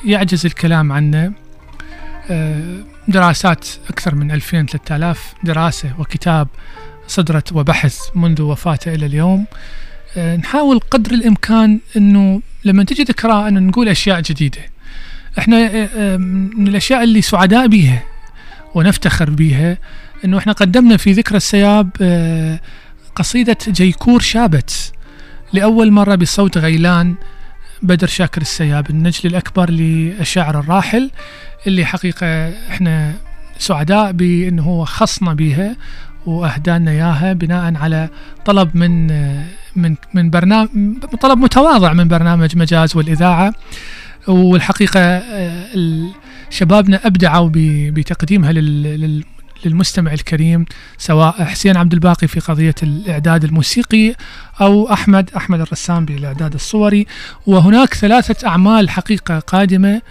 يعجز 0.05 0.45
الكلام 0.45 0.91
عنه 0.91 1.31
دراسات 3.07 3.67
أكثر 3.89 4.15
من 4.15 4.31
2000 4.31 4.65
3000 4.65 5.33
دراسة 5.43 5.89
وكتاب 5.99 6.47
صدرت 7.07 7.53
وبحث 7.53 7.99
منذ 8.15 8.41
وفاته 8.41 8.93
إلى 8.93 9.05
اليوم. 9.05 9.45
نحاول 10.17 10.79
قدر 10.79 11.11
الإمكان 11.11 11.79
أنه 11.97 12.41
لما 12.65 12.83
تجي 12.83 13.03
ذكرى 13.03 13.47
أن 13.47 13.67
نقول 13.67 13.89
أشياء 13.89 14.21
جديدة 14.21 14.61
إحنا 15.39 15.57
آه، 15.57 15.89
آه، 15.95 16.17
من 16.17 16.67
الأشياء 16.67 17.03
اللي 17.03 17.21
سعداء 17.21 17.67
بيها 17.67 18.03
ونفتخر 18.75 19.29
بيها 19.29 19.77
أنه 20.25 20.37
إحنا 20.37 20.53
قدمنا 20.53 20.97
في 20.97 21.11
ذكرى 21.11 21.37
السياب 21.37 21.89
آه، 22.01 22.59
قصيدة 23.15 23.57
جيكور 23.67 24.19
شابت 24.19 24.91
لأول 25.53 25.91
مرة 25.91 26.15
بصوت 26.15 26.57
غيلان 26.57 27.15
بدر 27.81 28.07
شاكر 28.07 28.41
السياب 28.41 28.89
النجل 28.89 29.29
الأكبر 29.29 29.69
للشاعر 29.69 30.59
الراحل 30.59 31.11
اللي 31.67 31.85
حقيقة 31.85 32.49
إحنا 32.49 33.13
سعداء 33.57 34.11
بأنه 34.11 34.63
هو 34.63 34.85
خصنا 34.85 35.33
بيها 35.33 35.75
وأهدانا 36.25 36.91
إياها 36.91 37.33
بناء 37.33 37.75
على 37.75 38.09
طلب 38.45 38.77
من 38.77 39.07
من 39.75 39.95
من 40.13 40.29
برنامج 40.29 40.69
طلب 41.21 41.37
متواضع 41.39 41.93
من 41.93 42.07
برنامج 42.07 42.57
مجاز 42.57 42.95
آه، 44.99 45.65
ال- 45.75 46.11
شبابنا 46.49 46.99
أبدعوا 47.07 47.49
ب- 47.49 47.93
بتقديمها 47.93 48.51
لل- 48.51 48.83
لل- 49.01 49.23
للمستمع 49.65 50.13
الكريم 50.13 50.65
سواء 50.97 51.43
حسين 51.43 51.77
عبد 51.77 51.93
الباقي 51.93 52.27
في 52.27 52.39
قضية 52.39 52.75
الإعداد 52.83 53.43
الموسيقي 53.43 54.15
أو 54.61 54.93
أحمد 54.93 55.29
أحمد 55.37 55.59
الرسام 55.61 56.05
بالإعداد 56.05 56.53
الصوري. 56.53 57.05
وهناك 57.47 57.93
ثلاثة 57.93 58.47
أعمال 58.47 58.89
حقيقة 58.89 59.39
قادمة 59.39 60.01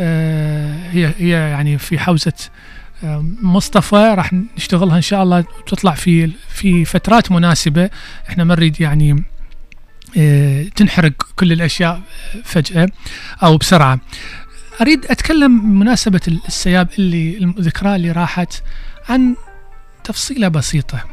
آه، 0.00 0.74
هي 0.90 1.12
هي 1.18 1.28
يعني 1.30 1.78
في 1.78 1.98
حوزة 1.98 2.32
مصطفى 3.42 4.14
راح 4.16 4.32
نشتغلها 4.56 4.96
إن 4.96 5.02
شاء 5.02 5.22
الله 5.22 5.44
وتطلع 5.60 5.92
في 5.94 6.30
في 6.48 6.84
فترات 6.84 7.32
مناسبة. 7.32 7.90
إحنا 8.28 8.44
ما 8.44 8.54
نريد 8.54 8.80
يعني 8.80 9.24
آه، 10.16 10.62
تنحرق 10.76 11.12
كل 11.36 11.52
الأشياء 11.52 12.00
فجأة 12.44 12.88
أو 13.42 13.56
بسرعة. 13.56 14.00
أريد 14.80 15.06
أتكلم 15.06 15.60
بمناسبة 15.60 16.20
السياب 16.48 16.88
اللي 16.98 17.38
الذكرى 17.58 17.96
اللي 17.96 18.12
راحت 18.12 18.62
عن 19.08 19.34
تفصيلة 20.04 20.48
بسيطة 20.48 21.04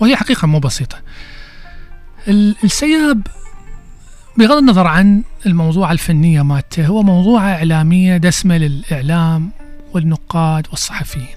وهي 0.00 0.16
حقيقة 0.16 0.46
مو 0.46 0.58
بسيطة. 0.58 0.98
ال- 2.28 2.56
السياب 2.64 3.26
بغض 4.38 4.56
النظر 4.56 4.86
عن 4.86 5.22
الموضوع 5.46 5.92
الفنية 5.92 6.42
مالته 6.42 6.86
هو 6.86 7.02
موضوع 7.02 7.52
إعلامية 7.54 8.16
دسمة 8.16 8.56
للإعلام 8.58 9.50
والنقاد 9.94 10.66
والصحفيين. 10.70 11.36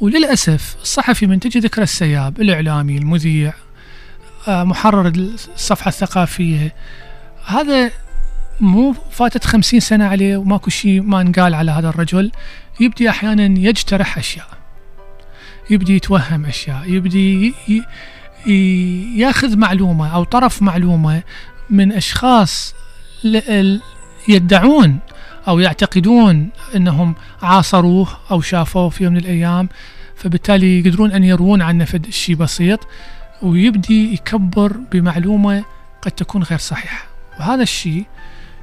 وللأسف 0.00 0.76
الصحفي 0.82 1.26
من 1.26 1.40
تجي 1.40 1.58
ذكر 1.58 1.82
السياب 1.82 2.40
الإعلامي 2.40 2.98
المذيع 2.98 3.54
آه، 4.48 4.64
محرر 4.64 5.06
الصفحة 5.08 5.88
الثقافية 5.88 6.74
هذا 7.44 7.90
مو 8.60 8.94
فاتت 9.10 9.44
خمسين 9.44 9.80
سنة 9.80 10.06
عليه 10.06 10.36
وماكو 10.36 10.70
شيء 10.70 11.02
ما 11.02 11.20
انقال 11.20 11.54
على 11.54 11.70
هذا 11.70 11.88
الرجل. 11.88 12.32
يبدي 12.80 13.10
أحيانا 13.10 13.60
يجترح 13.60 14.18
أشياء 14.18 14.48
يبدي 15.70 15.96
يتوهم 15.96 16.46
أشياء 16.46 16.82
يبدي 16.86 17.54
ياخذ 19.16 19.56
معلومة 19.56 20.14
أو 20.14 20.24
طرف 20.24 20.62
معلومة 20.62 21.22
من 21.70 21.92
أشخاص 21.92 22.74
يدعون 24.28 24.98
أو 25.48 25.58
يعتقدون 25.58 26.48
أنهم 26.76 27.14
عاصروه 27.42 28.08
أو 28.30 28.40
شافوه 28.40 28.88
في 28.88 29.04
يوم 29.04 29.12
من 29.12 29.18
الأيام 29.18 29.68
فبالتالي 30.16 30.78
يقدرون 30.80 31.12
أن 31.12 31.24
يروون 31.24 31.62
عنه 31.62 31.86
شيء 32.10 32.34
بسيط 32.34 32.88
ويبدي 33.42 34.14
يكبر 34.14 34.72
بمعلومة 34.92 35.64
قد 36.02 36.10
تكون 36.10 36.42
غير 36.42 36.58
صحيحة. 36.58 37.06
وهذا 37.40 37.62
الشيء 37.62 38.04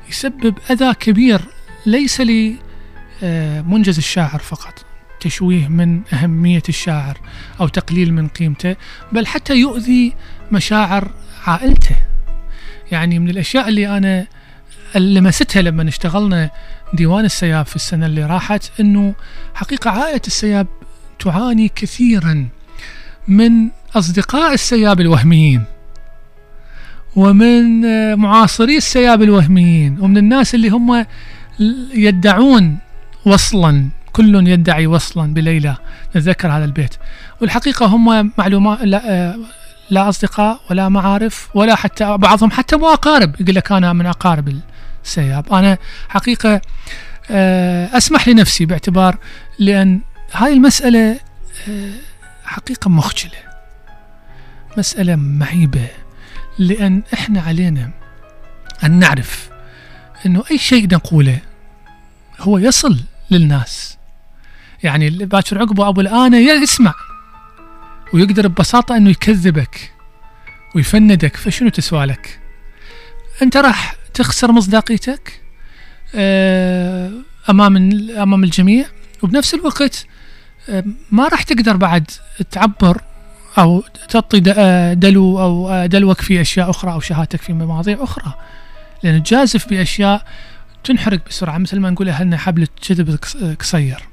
يسبب 0.10 0.58
أذى 0.72 0.94
كبير 0.94 1.42
ليس 1.86 2.22
لمنجز 2.22 3.98
الشاعر 3.98 4.40
فقط 4.40 4.86
تشويه 5.20 5.68
من 5.68 6.02
أهمية 6.14 6.64
الشاعر 6.70 7.18
أو 7.62 7.68
تقليل 7.68 8.14
من 8.14 8.28
قيمته 8.28 8.76
بل 9.12 9.28
حتى 9.28 9.56
يؤذي 9.56 10.14
مشاعر 10.52 11.12
عائلته. 11.46 11.96
يعني 12.92 13.20
من 13.20 13.30
الأشياء 13.30 13.70
اللي 13.70 13.98
أنا 13.98 14.28
لمستها 14.96 15.62
لما 15.62 15.88
اشتغلنا 15.90 16.50
ديوان 16.94 17.26
السياب 17.26 17.66
في 17.66 17.76
السنة 17.76 18.06
اللي 18.06 18.26
راحت 18.26 18.72
أنه 18.80 19.14
حقيقة 19.54 19.90
عائلة 19.92 20.22
السياب 20.28 20.68
تعاني 21.20 21.72
كثيرا 21.76 22.48
من 23.28 23.70
أصدقاء 23.96 24.54
السياب 24.54 25.02
الوهميين 25.02 25.64
ومن 27.16 27.86
آه، 27.86 28.16
معاصري 28.16 28.78
السياب 28.78 29.22
الوهميين 29.22 29.98
ومن 30.00 30.18
الناس 30.18 30.56
اللي 30.56 30.70
هم 30.70 31.06
يدعون 31.94 32.78
وصلا 33.26 33.90
كل 34.14 34.48
يدعي 34.48 34.88
وصلا 34.88 35.34
بليلى. 35.34 35.76
نتذكر 36.16 36.52
هذا 36.52 36.66
البيت. 36.66 36.96
والحقيقة 37.42 37.86
هم 37.86 38.32
معلومات 38.38 38.80
لا, 38.82 39.12
آه، 39.12 39.36
لا 39.90 40.10
أصدقاء 40.10 40.60
ولا 40.70 40.90
معارف 40.90 41.50
ولا 41.54 41.76
حتى 41.76 42.18
بعضهم 42.18 42.52
حتى 42.52 42.76
مو 42.76 42.94
أقارب 42.94 43.42
يقول 43.42 43.56
لك 43.56 43.72
أنا 43.72 43.94
من 43.94 44.06
أقارب 44.06 44.60
السياب 45.04 45.54
أنا 45.54 45.78
حقيقة 46.10 46.62
آه، 47.32 47.98
أسمح 47.98 48.28
لنفسي 48.28 48.66
باعتبار 48.66 49.18
لأن 49.60 50.02
هاي 50.34 50.54
المسألة 50.54 51.20
آه، 51.70 51.92
حقيقة 52.46 52.90
مخجلة 52.90 53.54
مسألة 54.78 55.16
معيبة 55.16 55.88
لأن 56.60 57.04
إحنا 57.14 57.42
علينا 57.42 57.92
أن 58.84 59.00
نعرف 59.00 59.50
أنه 60.26 60.44
أي 60.52 60.58
شيء 60.58 60.88
نقوله 60.94 61.40
هو 62.40 62.58
يصل 62.58 63.00
للناس. 63.32 63.98
يعني 64.84 65.10
باكر 65.10 65.60
عقبه 65.60 65.90
أبو 65.90 66.02
الآن 66.02 66.34
يسمع 66.34 66.94
ويقدر 68.14 68.48
ببساطة 68.48 68.98
أنه 68.98 69.10
يكذبك 69.10 69.92
ويفندك 70.76 71.38
فشنو 71.38 71.70
تسوى 71.70 72.06
لك 72.06 72.40
أنت 73.42 73.58
راح 73.58 73.96
تخسر 74.14 74.52
مصداقيتك 74.52 75.42
آه، 76.16 77.12
أمام 77.50 77.78
ال- 77.78 78.18
أمام 78.18 78.44
الجميع. 78.44 78.86
وبنفس 79.24 79.54
الوقت 79.54 80.06
آه، 80.70 80.84
ما 81.12 81.28
راح 81.28 81.44
تقدر 81.44 81.78
بعد 81.78 82.12
تعبر 82.52 83.02
أو 83.58 83.84
تعطي 84.10 84.44
آه، 84.58 84.94
دلو 84.94 85.40
أو 85.42 85.86
دلوك 85.86 86.22
في 86.22 86.42
أشياء 86.42 86.70
أخرى 86.70 86.92
أو 86.94 87.00
شهادتك 87.00 87.42
في 87.42 87.54
مواضيع 87.54 88.04
أخرى. 88.04 88.34
لأن 89.04 89.24
تجازف 89.24 89.70
بأشياء 89.70 90.26
تنحرق 90.84 91.20
بسرعة 91.30 91.58
مثل 91.58 91.80
ما 91.80 91.90
نقول 91.90 92.10
ان 92.10 92.38
حبل 92.38 92.68
كذب 92.88 93.18
قص- 93.22 93.36
آه، 93.36 93.54
قصير. 93.54 94.04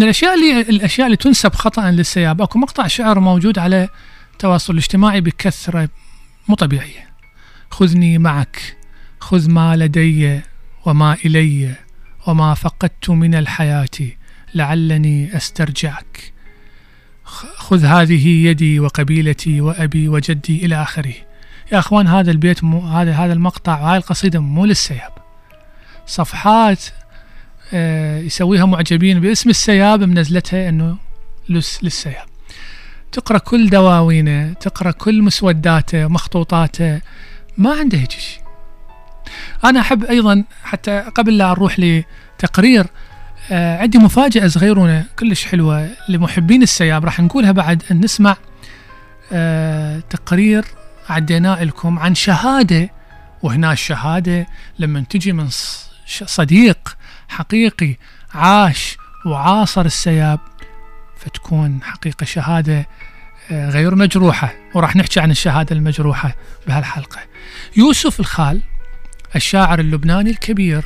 من 0.00 0.04
الأشياء 0.04 0.34
اللي 0.34 0.60
الأشياء 0.60 1.06
اللي 1.06 1.16
تنسب 1.16 1.54
خطأ 1.54 1.90
للسياب 1.90 2.42
أكو 2.42 2.58
مقطع 2.58 2.86
شعر 2.86 3.20
موجود 3.20 3.58
على 3.58 3.88
التواصل 4.32 4.72
الاجتماعي 4.72 5.20
بكثرة 5.20 5.88
مو 6.48 6.54
طبيعيه 6.54 7.10
خذني 7.70 8.18
معك 8.18 8.76
خذ 9.20 9.50
ما 9.50 9.76
لدي 9.76 10.40
وما 10.86 11.16
إلي 11.24 11.74
وما 12.26 12.54
فقدت 12.54 13.10
من 13.10 13.34
الحياة 13.34 13.88
لعلني 14.54 15.36
أسترجعك. 15.36 16.32
خذ 17.56 17.84
هذه 17.84 18.28
يدي 18.28 18.80
وقبيلتي 18.80 19.60
وأبي 19.60 20.08
وجدي 20.08 20.64
إلى 20.66 20.82
آخره. 20.82 21.14
يا 21.72 21.78
أخوان 21.78 22.06
هذا 22.06 22.30
البيت 22.30 22.64
مو 22.64 22.80
هذا 22.80 23.12
هذا 23.12 23.32
المقطع 23.32 23.80
وهاي 23.80 23.96
القصيدة 23.96 24.40
مو 24.40 24.64
للسياب. 24.64 25.12
صفحات 26.06 26.84
يسويها 28.26 28.64
معجبين 28.66 29.20
باسم 29.20 29.50
السياب 29.50 30.02
منزلتها 30.02 30.68
إنه 30.68 30.96
لس- 31.48 31.78
للسياب. 31.84 32.26
تقرأ 33.12 33.38
كل 33.38 33.70
دواوينه 33.70 34.52
تقرأ 34.52 34.90
كل 34.90 35.22
مسوداته 35.22 36.06
مخطوطاته 36.06 37.00
ما 37.58 37.72
عنده 37.74 37.98
هيك 37.98 38.10
شيء. 38.10 38.40
أنا 39.64 39.80
أحب 39.80 40.04
أيضا 40.04 40.44
حتى 40.64 40.98
قبل 41.14 41.38
لا 41.38 41.50
أروح 41.50 41.76
لتقرير 41.80 42.86
آه، 43.52 43.78
عندي 43.78 43.98
مفاجأة 43.98 44.46
صغيرونة 44.48 45.04
كلش 45.18 45.44
حلوة 45.46 45.88
لمحبين 46.08 46.62
السياب. 46.62 47.04
راح 47.04 47.20
نقولها 47.20 47.52
بعد 47.52 47.82
أن 47.90 48.00
نسمع 48.00 48.36
آه، 49.32 50.00
تقرير 50.10 50.64
عديناه 51.08 51.64
لكم 51.64 51.98
عن 51.98 52.14
شهادة 52.14 52.90
وهنا 53.42 53.72
الشهادة 53.72 54.46
لما 54.78 55.00
تجي 55.10 55.32
من 55.32 55.48
صديق 56.26 56.96
حقيقي 57.30 57.96
عاش 58.34 58.96
وعاصر 59.26 59.84
السياب 59.84 60.40
فتكون 61.16 61.82
حقيقة 61.82 62.24
شهادة 62.24 62.86
آه، 63.50 63.70
غير 63.70 63.94
مجروحة. 63.94 64.54
وراح 64.74 64.96
نحكي 64.96 65.20
عن 65.20 65.30
الشهادة 65.30 65.76
المجروحة 65.76 66.36
بهالحلقة. 66.66 67.20
يوسف 67.76 68.20
الخال 68.20 68.60
الشاعر 69.36 69.80
اللبناني 69.80 70.30
الكبير 70.30 70.84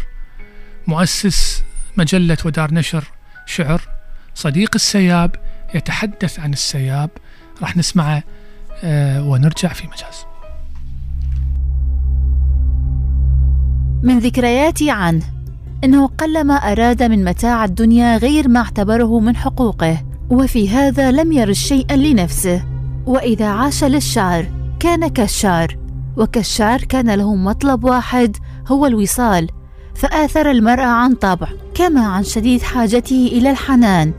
مؤسس 0.87 1.65
مجلة 1.97 2.39
ودار 2.45 2.75
نشر 2.75 3.05
شعر 3.47 3.81
صديق 4.35 4.71
السياب 4.75 5.37
يتحدث 5.75 6.41
عن 6.41 6.53
السياب. 6.53 7.11
راح 7.63 7.77
نسمعه 7.77 8.23
آه، 8.85 9.23
ونرجع 9.23 9.69
في 9.69 9.87
مجاز. 9.87 10.27
من 14.03 14.19
ذكرياتي 14.19 14.91
عنه 14.91 15.44
إنه 15.85 16.07
قلما 16.07 16.55
أراد 16.55 17.03
من 17.03 17.25
متاع 17.25 17.65
الدنيا 17.65 18.17
غير 18.17 18.49
ما 18.49 18.61
اعتبره 18.61 19.21
من 19.21 19.37
حقوقه 19.37 20.05
وفي 20.31 20.71
هذا 20.71 21.11
لم 21.11 21.33
يرد 21.33 21.53
شيئا 21.53 21.97
لنفسه. 21.97 22.65
وإذا 23.07 23.47
عاش 23.47 23.85
للشعر 23.85 24.47
كان 24.81 25.09
كالشعر 25.09 25.77
وكالشعر 26.17 26.79
كان 26.79 27.11
له 27.15 27.35
مطلب 27.35 27.85
واحد 27.85 28.37
هو 28.69 28.87
الوصال. 28.87 29.49
فآثر 29.95 30.51
المرأة 30.51 30.87
عن 30.87 31.15
طبع 31.15 31.49
كما 31.75 32.07
عن 32.07 32.23
شديد 32.23 32.63
حاجته 32.63 33.31
إلى 33.33 33.51
الحنان 33.51 34.13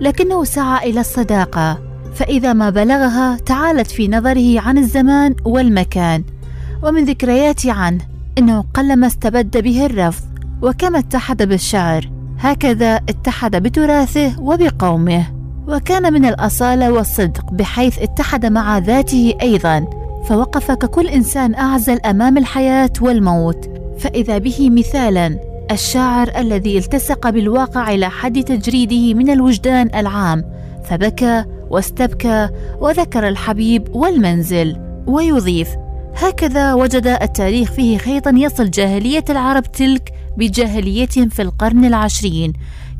لكنه 0.00 0.44
سعى 0.44 0.90
إلى 0.90 1.00
الصداقة. 1.00 1.78
فإذا 2.14 2.52
ما 2.52 2.70
بلغها 2.70 3.36
تعالت 3.36 3.90
في 3.90 4.08
نظره 4.08 4.60
عن 4.60 4.78
الزمان 4.78 5.34
والمكان. 5.44 6.24
ومن 6.82 7.04
ذكرياتي 7.04 7.70
عنه 7.70 8.00
إنه 8.38 8.64
قلما 8.74 9.06
استبد 9.06 9.58
به 9.58 9.86
الرفض. 9.86 10.27
وكما 10.62 10.98
اتحد 10.98 11.42
بالشعر 11.42 12.10
هكذا 12.38 12.96
اتحد 12.96 13.56
بتراثه 13.56 14.40
وبقومه. 14.40 15.26
وكان 15.68 16.12
من 16.12 16.24
الأصالة 16.24 16.92
والصدق 16.92 17.52
بحيث 17.52 17.98
اتحد 17.98 18.46
مع 18.46 18.78
ذاته 18.78 19.34
أيضا. 19.42 19.86
فوقف 20.24 20.70
ككل 20.70 21.06
إنسان 21.08 21.54
أعزل 21.54 22.00
أمام 22.00 22.38
الحياة 22.38 22.92
والموت. 23.00 23.70
فإذا 23.98 24.38
به 24.38 24.70
مثالا 24.70 25.38
الشاعر 25.70 26.30
الذي 26.36 26.78
التصق 26.78 27.30
بالواقع 27.30 27.90
إلى 27.90 28.10
حد 28.10 28.42
تجريده 28.44 29.14
من 29.14 29.30
الوجدان 29.30 29.90
العام. 29.94 30.44
فبكى 30.84 31.44
واستبكى 31.70 32.48
وذكر 32.80 33.28
الحبيب 33.28 33.96
والمنزل. 33.96 34.76
ويضيف 35.06 35.68
هكذا 36.16 36.74
وجد 36.74 37.06
التاريخ 37.06 37.72
فيه 37.72 37.98
خيطا 37.98 38.30
يصل 38.30 38.70
جاهلية 38.70 39.24
العرب 39.30 39.62
تلك 39.62 40.12
بجاهليتهم 40.38 41.28
في 41.28 41.42
القرن 41.42 41.84
العشرين. 41.84 42.52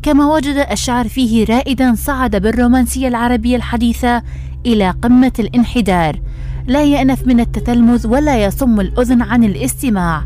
كما 0.03 0.35
وجد 0.35 0.67
الشعر 0.71 1.09
فيه 1.09 1.45
رائدا 1.45 1.95
صعد 1.95 2.37
بالرومانسية 2.37 3.09
العربية 3.09 3.57
الحديثة 3.57 4.23
إلى 4.67 4.91
قمة 4.91 5.33
الانحدار. 5.39 6.21
لا 6.67 6.85
يأنف 6.85 7.27
من 7.27 7.41
التتلمذ 7.41 8.07
ولا 8.07 8.45
يصم 8.45 8.81
الأذن 8.81 9.23
عن 9.23 9.45
الاستماع. 9.45 10.25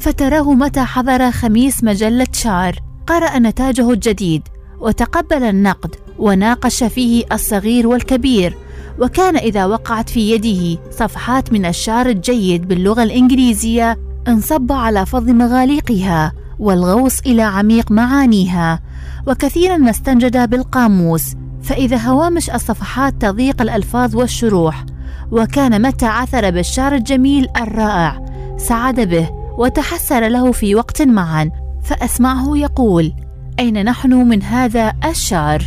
فتراه 0.00 0.52
متى 0.52 0.80
حضر 0.80 1.30
خميس 1.30 1.84
مجلة 1.84 2.26
شعر. 2.32 2.78
قرأ 3.06 3.38
نتاجه 3.38 3.90
الجديد. 3.90 4.42
وتقبل 4.80 5.42
النقد. 5.42 5.94
وناقش 6.18 6.84
فيه 6.84 7.24
الصغير 7.32 7.86
والكبير. 7.86 8.56
وكان 9.00 9.36
إذا 9.36 9.66
وقعت 9.66 10.08
في 10.10 10.30
يده 10.30 10.80
صفحات 10.90 11.52
من 11.52 11.66
الشعر 11.66 12.06
الجيد 12.08 12.68
باللغة 12.68 13.02
الإنجليزية 13.02 13.98
انصب 14.28 14.72
على 14.72 15.06
فض 15.06 15.30
مغاليقها. 15.30 16.32
والغوص 16.58 17.20
إلى 17.20 17.42
عميق 17.42 17.92
معانيها. 17.92 18.80
وكثيرا 19.26 19.76
ما 19.76 19.90
استنجد 19.90 20.50
بالقاموس 20.50 21.34
فإذا 21.62 21.96
هوامش 21.96 22.50
الصفحات 22.50 23.14
تضيق 23.20 23.62
الألفاظ 23.62 24.16
والشروح. 24.16 24.84
وكان 25.30 25.82
متى 25.82 26.06
عثر 26.06 26.50
بالشعر 26.50 26.94
الجميل 26.94 27.48
الرائع. 27.56 28.26
سعد 28.56 29.00
به 29.00 29.30
وتحسر 29.58 30.28
له 30.28 30.52
في 30.52 30.74
وقت 30.74 31.02
معا. 31.02 31.50
فأسمعه 31.82 32.56
يقول 32.56 33.12
أين 33.58 33.84
نحن 33.84 34.12
من 34.12 34.42
هذا 34.42 34.92
الشعر؟ 35.04 35.62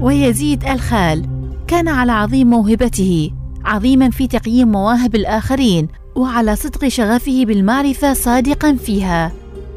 ويزيد 0.00 0.64
الخال 0.64 1.26
كان 1.66 1.88
على 1.88 2.12
عظيم 2.12 2.50
موهبته. 2.50 3.30
عظيما 3.64 4.10
في 4.10 4.26
تقييم 4.26 4.72
مواهب 4.72 5.14
الآخرين 5.14 5.88
وعلى 6.16 6.56
صدق 6.56 6.88
شغفه 6.88 7.44
بالمعرفة 7.44 8.12
صادقا 8.12 8.72
فيها. 8.72 9.32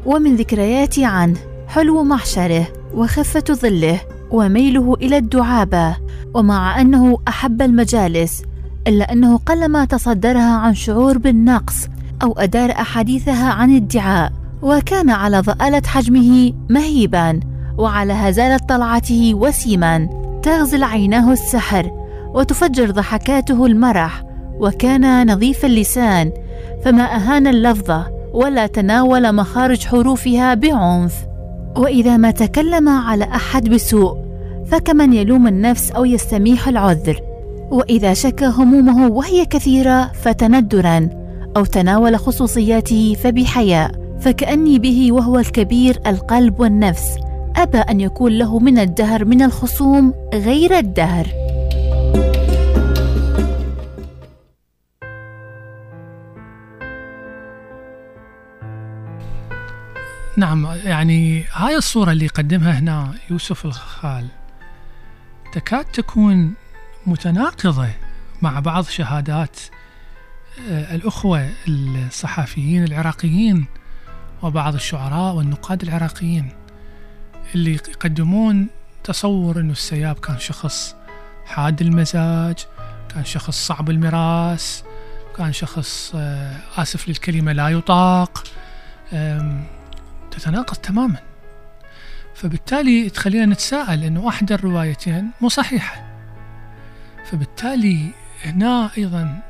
ومن 0.06 0.36
ذكرياتي 0.36 1.04
عنه 1.04 1.36
حلو 1.68 2.02
محشره 2.02 2.66
وخفة 2.94 3.44
ظله 3.52 4.00
وميله 4.30 4.94
إلى 4.94 5.16
الدعابة. 5.16 5.96
ومع 6.34 6.80
أنه 6.80 7.18
أحب 7.28 7.62
المجالس 7.62 8.42
إلا 8.86 9.12
أنه 9.12 9.36
قلما 9.36 9.84
تصدرها 9.84 10.56
عن 10.56 10.74
شعور 10.74 11.18
بالنقص 11.18 11.88
أو 12.22 12.32
أدار 12.32 12.70
أحاديثها 12.70 13.52
عن 13.52 13.76
ادعاء. 13.76 14.32
وكان 14.62 15.10
على 15.10 15.40
ضآلة 15.40 15.82
حجمه 15.86 16.52
مهيبا 16.70 17.40
وعلى 17.78 18.12
هزالة 18.12 18.56
طلعته 18.56 19.34
وسيما. 19.34 20.08
تغزل 20.42 20.84
عيناه 20.84 21.32
السحر 21.32 22.03
وتفجر 22.34 22.90
ضحكاته 22.90 23.66
المرح 23.66 24.22
وكان 24.60 25.32
نظيف 25.32 25.64
اللسان 25.64 26.32
فما 26.84 27.16
أهان 27.16 27.46
اللفظة 27.46 28.06
ولا 28.32 28.66
تناول 28.66 29.34
مخارج 29.34 29.86
حروفها 29.86 30.54
بعنف. 30.54 31.14
وإذا 31.76 32.16
ما 32.16 32.30
تكلم 32.30 32.88
على 32.88 33.24
أحد 33.24 33.68
بسوء 33.68 34.16
فكمن 34.66 35.12
يلوم 35.12 35.46
النفس 35.46 35.90
أو 35.90 36.04
يستميح 36.04 36.68
العذر. 36.68 37.20
وإذا 37.70 38.14
شكى 38.14 38.46
همومه 38.46 39.08
وهي 39.08 39.44
كثيرة 39.46 40.12
فتندرا 40.12 41.08
أو 41.56 41.64
تناول 41.64 42.18
خصوصياته 42.18 43.16
فبحياء. 43.22 43.90
فكأني 44.20 44.78
به 44.78 45.12
وهو 45.12 45.38
الكبير 45.38 46.00
القلب 46.06 46.60
والنفس. 46.60 47.18
أبى 47.56 47.78
أن 47.78 48.00
يكون 48.00 48.32
له 48.32 48.58
من 48.58 48.78
الدهر 48.78 49.24
من 49.24 49.42
الخصوم 49.42 50.14
غير 50.34 50.78
الدهر. 50.78 51.26
نعم 60.36 60.66
يعني 60.84 61.44
هاي 61.52 61.76
الصورة 61.76 62.12
اللي 62.12 62.24
يقدمها 62.24 62.78
هنا 62.78 63.14
يوسف 63.30 63.64
الخال. 63.64 64.26
تكاد 65.52 65.84
تكون 65.84 66.54
متناقضة 67.06 67.88
مع 68.42 68.60
بعض 68.60 68.84
شهادات 68.84 69.60
آه، 70.70 70.94
الأخوة 70.94 71.50
الصحفيين 71.68 72.84
العراقيين 72.84 73.66
وبعض 74.42 74.74
الشعراء 74.74 75.34
والنقاد 75.34 75.82
العراقيين 75.82 76.48
اللي 77.54 77.74
يقدمون 77.74 78.66
تصور 79.04 79.60
أنه 79.60 79.72
السياب 79.72 80.18
كان 80.18 80.38
شخص 80.38 80.96
حاد 81.46 81.80
المزاج 81.80 82.56
كان 83.14 83.24
شخص 83.24 83.66
صعب 83.66 83.90
المراس 83.90 84.84
كان 85.36 85.52
شخص 85.52 86.12
آه، 86.14 86.60
آسف 86.76 87.08
للكلمة 87.08 87.52
لا 87.52 87.68
يطاق 87.68 88.44
تتناقض 90.36 90.76
تماما. 90.76 91.18
فبالتالي 92.34 93.10
تخلينا 93.10 93.46
نتساءل 93.46 94.04
أنه 94.04 94.28
أحد 94.28 94.52
الروايتين 94.52 95.30
مو 95.40 95.48
صحيحة 95.48 96.04
فبالتالي 97.24 98.10
هنا 98.44 98.90
أيضا 98.98 99.42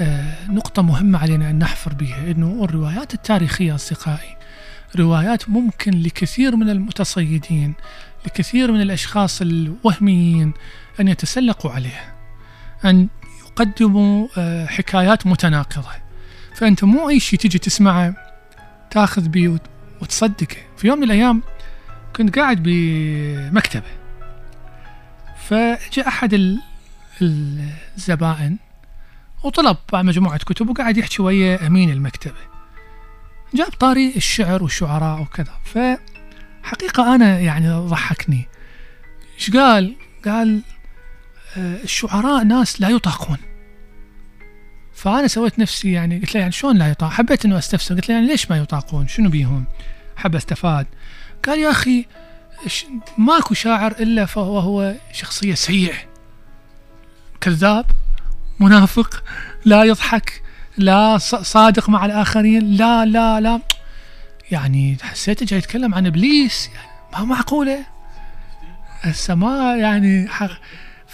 آه، 0.00 0.50
نقطة 0.50 0.82
مهمة 0.82 1.18
علينا 1.18 1.50
أن 1.50 1.58
نحفر 1.58 1.94
بها 1.94 2.30
أنه 2.30 2.64
الروايات 2.64 3.14
التاريخية 3.14 3.74
أصدقائي 3.74 4.36
روايات 4.96 5.50
ممكن 5.50 5.90
لكثير 5.90 6.56
من 6.56 6.70
المتصيدين 6.70 7.74
لكثير 8.26 8.72
من 8.72 8.80
الأشخاص 8.80 9.40
الوهميين 9.40 10.52
أن 11.00 11.08
يتسلقوا 11.08 11.70
عليها 11.70 12.14
أن 12.84 13.08
يقدموا 13.46 14.28
آه، 14.38 14.66
حكايات 14.66 15.26
متناقضة. 15.26 15.90
فأنت 16.54 16.84
مو 16.84 17.08
أي 17.08 17.20
شيء 17.20 17.38
تجي 17.38 17.58
تسمعه 17.58 18.14
تأخذ 18.90 19.28
بيه 19.28 19.58
وتصدقه. 20.02 20.56
في 20.76 20.86
يوم 20.86 20.98
من 20.98 21.04
الأيام 21.04 21.42
كنت 22.16 22.38
قاعد 22.38 22.62
بمكتبة 22.62 23.90
فجاء 25.48 26.08
أحد 26.08 26.34
ال- 26.34 26.60
الزبائن 27.22 28.56
وطلب 29.44 29.76
مجموعة 29.92 30.38
كتب 30.38 30.68
وقاعد 30.68 30.96
يحكي 30.96 31.22
ويا 31.22 31.66
أمين 31.66 31.90
المكتبة. 31.90 32.48
جاب 33.54 33.68
طاري 33.68 34.12
الشعر 34.16 34.62
والشعراء 34.62 35.20
وكذا. 35.20 35.52
فحقيقة 35.64 37.14
أنا 37.14 37.38
يعني 37.38 37.70
ضحكني. 37.70 38.48
إيش 39.34 39.50
قال؟ 39.50 39.96
قال 40.24 40.62
آه، 41.56 41.76
الشعراء 41.84 42.44
ناس 42.44 42.80
لا 42.80 42.88
يطاقون. 42.88 43.38
فأنا 44.98 45.26
سويت 45.28 45.58
نفسي 45.58 45.92
يعني 45.92 46.18
قلت 46.18 46.34
له 46.34 46.40
يعني 46.40 46.52
شلون 46.52 46.78
لا 46.78 46.88
يطاق؟ 46.88 47.10
حبيت 47.10 47.44
إنه 47.44 47.58
أستفسر 47.58 47.94
قلت 47.94 48.08
له 48.08 48.14
يعني 48.14 48.26
ليش 48.26 48.50
ما 48.50 48.56
يطاقون؟ 48.56 49.08
شنو 49.08 49.30
بيهم؟ 49.30 49.64
حب 50.16 50.36
أستفاد 50.36 50.86
قال 51.46 51.58
يا 51.58 51.70
أخي 51.70 52.06
ش- 52.66 52.86
ماكو 53.18 53.54
شاعر 53.54 53.92
إلا 53.92 54.26
فهو 54.26 54.58
هو 54.58 54.94
شخصية 55.12 55.54
سيئة 55.54 55.94
كذاب 57.40 57.86
منافق 58.60 59.22
لا 59.64 59.84
يضحك 59.84 60.42
لا 60.76 61.18
صادق 61.18 61.88
مع 61.88 62.04
الآخرين 62.06 62.72
لا 62.76 63.04
لا 63.04 63.40
لا 63.40 63.60
يعني 64.50 64.96
حسيته 65.02 65.46
جاي 65.46 65.58
يتكلم 65.58 65.94
عن 65.94 66.06
إبليس 66.06 66.68
يعني 66.74 66.88
ما 67.12 67.24
معقولة 67.24 67.84
السماء 69.06 69.76
يعني 69.78 70.28
حق 70.28 70.50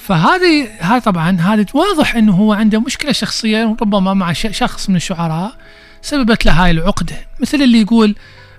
فهذه 0.09 0.69
هاي 0.81 1.01
طبعا 1.01 1.40
هذا 1.40 1.67
واضح 1.75 2.14
إنه 2.17 2.33
هو 2.33 2.53
عنده 2.53 2.81
مشكلة 2.81 3.12
شخصيه 3.12 3.77
ربما 3.81 4.14
مع 4.14 4.33
شخص 4.33 4.90
من 4.90 4.97
الشعراء 4.97 5.57
سببت 6.03 6.47
له 6.47 6.53
هاي 6.53 6.71
العقدة. 6.71 7.17
مثل 7.40 7.62
اللي 7.62 7.81
يقول 7.81 8.14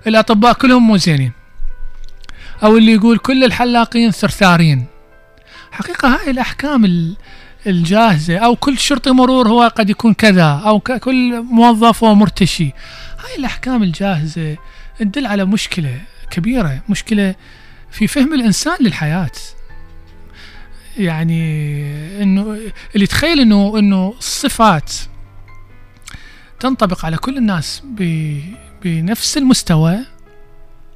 الأطباء 0.06 0.52
كلهم 0.52 0.86
مو 0.86 0.96
زينين. 0.96 1.32
أو 2.62 2.76
اللي 2.76 2.92
يقول 2.92 3.18
كل 3.18 3.44
الحلاقين 3.44 4.10
ثرثارين. 4.10 4.86
حقيقة 5.72 6.08
هاي 6.08 6.30
الأحكام 6.30 6.84
ال- 6.84 7.16
الجاهزة 7.66 8.38
أو 8.38 8.56
كل 8.56 8.78
شرطي 8.78 9.10
مرور 9.10 9.48
هو 9.48 9.72
قد 9.76 9.90
يكون 9.90 10.14
كذا 10.14 10.80
ك- 10.84 10.98
كل 10.98 11.40
موظف 11.42 12.04
هو 12.04 12.14
مرتشي. 12.14 12.64
هاي 13.24 13.36
الأحكام 13.38 13.82
الجاهزة 13.82 14.56
تدل 14.98 15.26
على 15.26 15.44
مشكلة 15.44 16.00
كبيرة 16.30 16.80
مشكلة 16.88 17.34
في 17.90 18.06
فهم 18.06 18.34
الإنسان 18.34 18.76
للحياة. 18.80 19.30
يعني 20.98 22.22
إنه 22.22 22.42
اللي 22.94 23.04
يتخيل 23.04 23.40
انه 23.40 23.78
إنه 23.78 24.14
الصفات 24.18 24.92
تنطبق 26.60 27.04
على 27.04 27.16
كل 27.16 27.36
الناس 27.36 27.82
بنفس 28.82 29.36
المستوى 29.36 29.98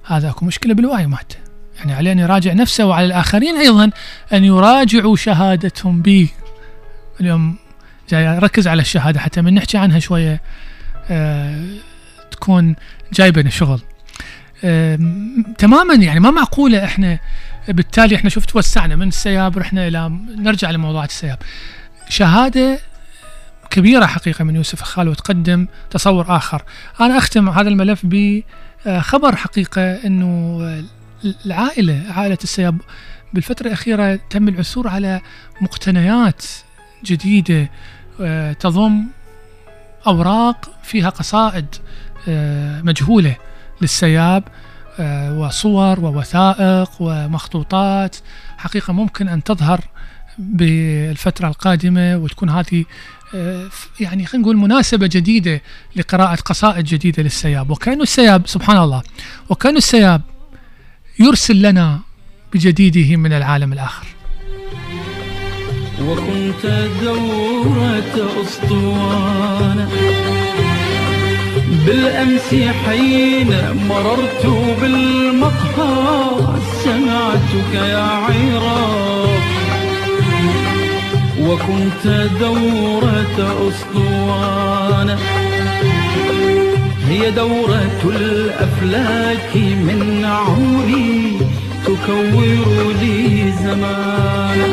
هذا 0.07 0.31
أكو 0.31 0.45
مشكلة 0.45 0.75
بالوعي 0.75 1.07
مالته 1.07 1.37
يعني 1.79 1.93
عليه 1.93 2.13
أن 2.13 2.19
يراجع 2.19 2.53
نفسه 2.53 2.85
وعلى 2.85 3.07
الآخرين 3.07 3.57
أيضا 3.57 3.91
أن 4.33 4.45
يراجعوا 4.45 5.17
شهادتهم. 5.17 6.03
بي 6.03 6.29
اليوم 7.21 7.57
جاي 8.11 8.37
أركز 8.37 8.69
على 8.69 8.83
الشهادة 8.83 9.21
حتى 9.21 9.43
من 9.43 9.55
نحكي 9.55 9.79
عنها 9.79 9.99
شوية 9.99 10.43
آه 11.11 11.65
تكون 12.31 12.77
جايبة 13.13 13.49
شغل. 13.49 13.81
آه 14.65 14.99
تماما 15.59 15.95
يعني 15.95 16.21
ما 16.21 16.31
معقولة 16.31 16.85
إحنا 16.85 17.19
بالتالي 17.73 18.17
إحنا 18.17 18.31
شفت 18.31 18.57
وسعنا 18.57 18.97
من 18.97 19.09
السياب 19.09 19.59
رحنا 19.59 19.89
إلى 19.89 20.09
نرجع 20.37 20.71
لموضوعات 20.71 21.09
السياب. 21.09 21.39
شهادة 22.09 22.79
كبيرة 23.71 24.07
حقيقة 24.07 24.45
من 24.45 24.57
يوسف 24.57 24.83
خال 24.83 25.09
وتقدم 25.09 25.67
تصور 25.91 26.37
آخر. 26.37 26.63
أنا 27.01 27.19
أختم 27.19 27.49
هذا 27.49 27.69
الملف 27.69 28.01
بخبر 28.05 29.37
حقيقة 29.37 29.83
إنه 30.07 30.61
العائلة 31.47 32.03
عائلة 32.11 32.39
السياب 32.45 32.81
بالفترة 33.33 33.67
الأخيرة 33.67 34.21
تم 34.31 34.49
العثور 34.49 34.89
على 34.89 35.21
مقتنيات 35.61 36.45
جديدة 37.05 37.71
آه، 38.21 38.53
تضم 38.53 39.07
أوراق 40.07 40.71
فيها 40.83 41.09
قصائد 41.09 41.67
آه، 42.29 42.83
مجهولة 42.83 43.37
للسياب. 43.81 44.45
آه، 44.49 44.70
وصور 45.33 46.01
ووثائق 46.01 46.91
ومخطوطات 47.01 48.17
حقيقة 48.59 48.93
ممكن 48.93 49.29
أن 49.29 49.43
تظهر 49.43 49.81
بالفترة 50.39 51.49
القادمة 51.49 52.17
وتكون 52.17 52.51
هذه 52.51 52.85
آه، 53.35 53.69
يعني 54.01 54.27
خلينا 54.27 54.45
نقول 54.45 54.57
مناسبة 54.57 55.07
جديدة 55.07 55.63
لقراءة 55.97 56.35
قصائد 56.35 56.85
جديدة 56.85 57.23
للسياب. 57.23 57.71
وكأنه 57.71 58.03
السياب 58.03 58.47
سبحان 58.47 58.77
الله 58.77 59.03
وكأنه 59.49 59.79
السياب 59.79 60.23
يرسل 61.19 61.63
لنا 61.63 62.01
بجديده 62.53 63.17
من 63.17 63.33
العالم 63.33 63.73
الآخر. 63.73 64.07
وكنت 66.01 66.67
دورة 67.03 68.43
أسطوانة. 68.43 69.89
بالأمس 71.87 72.55
حين 72.87 73.55
مررت 73.89 74.47
بالمقهى 74.83 76.37
سمعتك 76.85 77.75
يا 77.75 78.03
عراق 78.03 79.41
وكنت 81.41 82.29
دورة 82.41 83.69
أسطوانة 83.69 85.19
هي 87.09 87.31
دورة 87.31 88.01
الأفلاك 88.05 89.57
من 89.57 90.25
عمري 90.25 91.39
تكور 91.87 92.93
لي 93.01 93.53
زمانا 93.65 94.69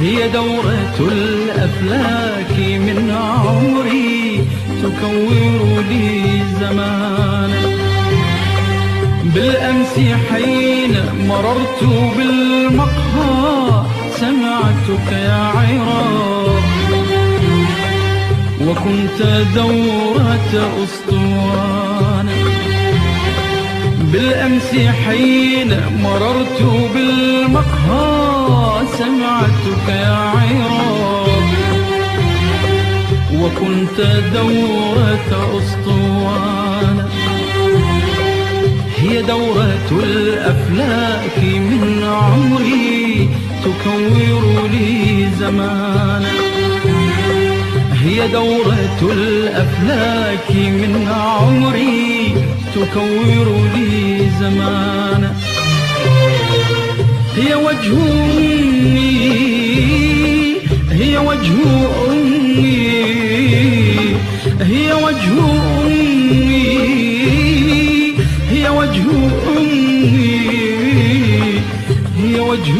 هي 0.00 0.28
دورة 0.28 0.96
الأفلاك 1.12 2.58
من 2.58 3.10
عمري 3.10 4.40
تكور 4.82 5.84
لي 5.90 6.42
زمانا. 6.60 7.60
بالأمس 9.34 9.94
حين 10.30 10.94
مررت 11.28 11.82
بالمقهى 12.16 13.84
سمعتك 14.20 15.08
يا 15.12 15.42
عراق. 15.56 16.62
وكنت 18.66 19.20
دورة 19.54 20.52
أسطوانة 20.84 22.36
بالأمس 24.12 24.70
حين 25.04 25.70
مررت 26.02 26.60
بالمقهى 26.94 28.06
سمعتك 28.98 29.86
يا 29.88 30.16
عراق. 30.16 31.69
وكنت 33.42 34.00
دورة 34.34 35.58
أسطوانة 35.58 37.08
هي 38.98 39.22
دورة 39.22 39.90
الأفلاك 40.02 41.38
من 41.42 42.02
عمري 42.04 43.28
تكور 43.64 44.68
لي 44.72 45.28
زمانا 45.40 46.28
هي 48.04 48.28
دورة 48.28 49.12
الأفلاك 49.12 50.50
من 50.50 51.08
عمري 51.08 52.34
تكور 52.74 53.46
لي 53.74 54.30
زمانا 54.40 55.34
هي 57.36 57.54
وجه 57.54 57.92
أمي 58.52 59.40
هي 61.00 61.18
وجه 61.18 61.52
أمي 62.08 62.90
هي 64.60 64.92
وجه 64.92 65.36
أمي 65.86 66.60
هي 68.50 68.68
وجه 68.68 69.10
أمي 69.56 70.40
هي 72.16 72.40
وجه 72.40 72.78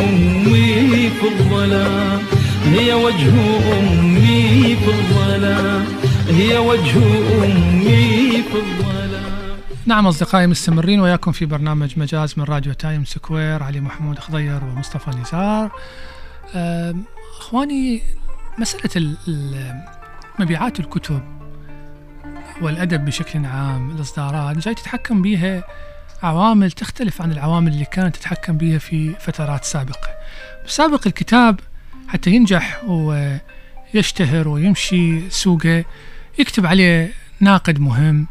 أمي 0.00 1.10
في 1.10 1.26
الظلام 1.28 2.20
هي 2.66 2.94
وجه 2.94 3.34
أمي 3.78 4.76
في 4.76 4.90
الظلام 4.90 5.84
هي 6.28 6.58
وجه 6.58 6.96
أمي 7.44 8.42
في 8.42 8.56
الظلام 8.56 9.56
نعم 9.86 10.06
أصدقائي 10.06 10.46
مستمرين 10.46 11.00
وياكم 11.00 11.32
في 11.32 11.46
برنامج 11.46 11.98
مجاز 11.98 12.34
من 12.36 12.44
راديو 12.44 12.72
Time 12.72 13.04
Square 13.04 13.62
علي 13.62 13.80
محمود 13.80 14.18
خضير 14.18 14.60
ومصطفى 14.64 15.10
نزار. 15.10 15.70
ال- 18.96 19.16
ال- 19.28 19.84
مبيعات 20.38 20.80
الكتب 20.80 21.22
والأدب 22.62 23.04
بشكل 23.04 23.44
عام 23.46 23.90
الإصدارات 23.90 24.58
جاي 24.58 24.74
تتحكم 24.74 25.22
بها 25.22 25.64
عوامل 26.22 26.72
تختلف 26.72 27.22
عن 27.22 27.32
العوامل 27.32 27.72
اللي 27.72 27.84
كانت 27.84 28.16
تتحكم 28.16 28.56
بها 28.56 28.78
في 28.78 29.14
فترات 29.20 29.64
سابقة. 29.64 30.08
سابق 30.66 31.06
الكتاب 31.06 31.60
حتى 32.08 32.30
ينجح 32.30 32.84
ويشتهر 32.84 34.48
ويمشي 34.48 35.30
سوقه 35.30 35.84
يكتب 36.38 36.66
عليه 36.66 37.12
ناقد 37.40 37.78
مهم 37.80 38.26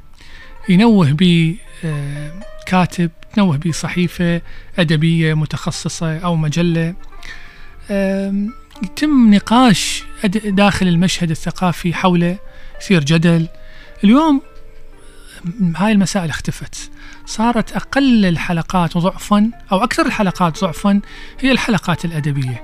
ينوه 0.70 1.12
به 1.12 1.56
آه، 1.86 2.32
كاتب 2.66 3.12
تنوه 3.34 3.58
به 3.58 3.72
صحيفة 3.72 4.42
أدبية 4.80 5.34
متخصصة 5.34 6.18
أو 6.18 6.36
مجلة. 6.36 6.94
يتم 8.84 9.34
نقاش 9.34 10.04
داخل 10.46 10.88
المشهد 10.88 11.32
الثقافي 11.32 11.94
حوله 11.94 12.38
يصير 12.82 13.04
جدل. 13.04 13.48
اليوم 14.04 14.42
هاي 15.76 15.92
المسائل 15.92 16.30
اختفت. 16.30 16.92
صارت 17.26 17.72
أقل 17.72 18.26
الحلقات 18.26 18.98
ضعفا 18.98 19.52
أو 19.72 19.84
أكثر 19.84 20.06
الحلقات 20.06 20.62
ضعفا 20.62 21.02
هي 21.40 21.52
الحلقات 21.52 22.06
الأدبية. 22.06 22.64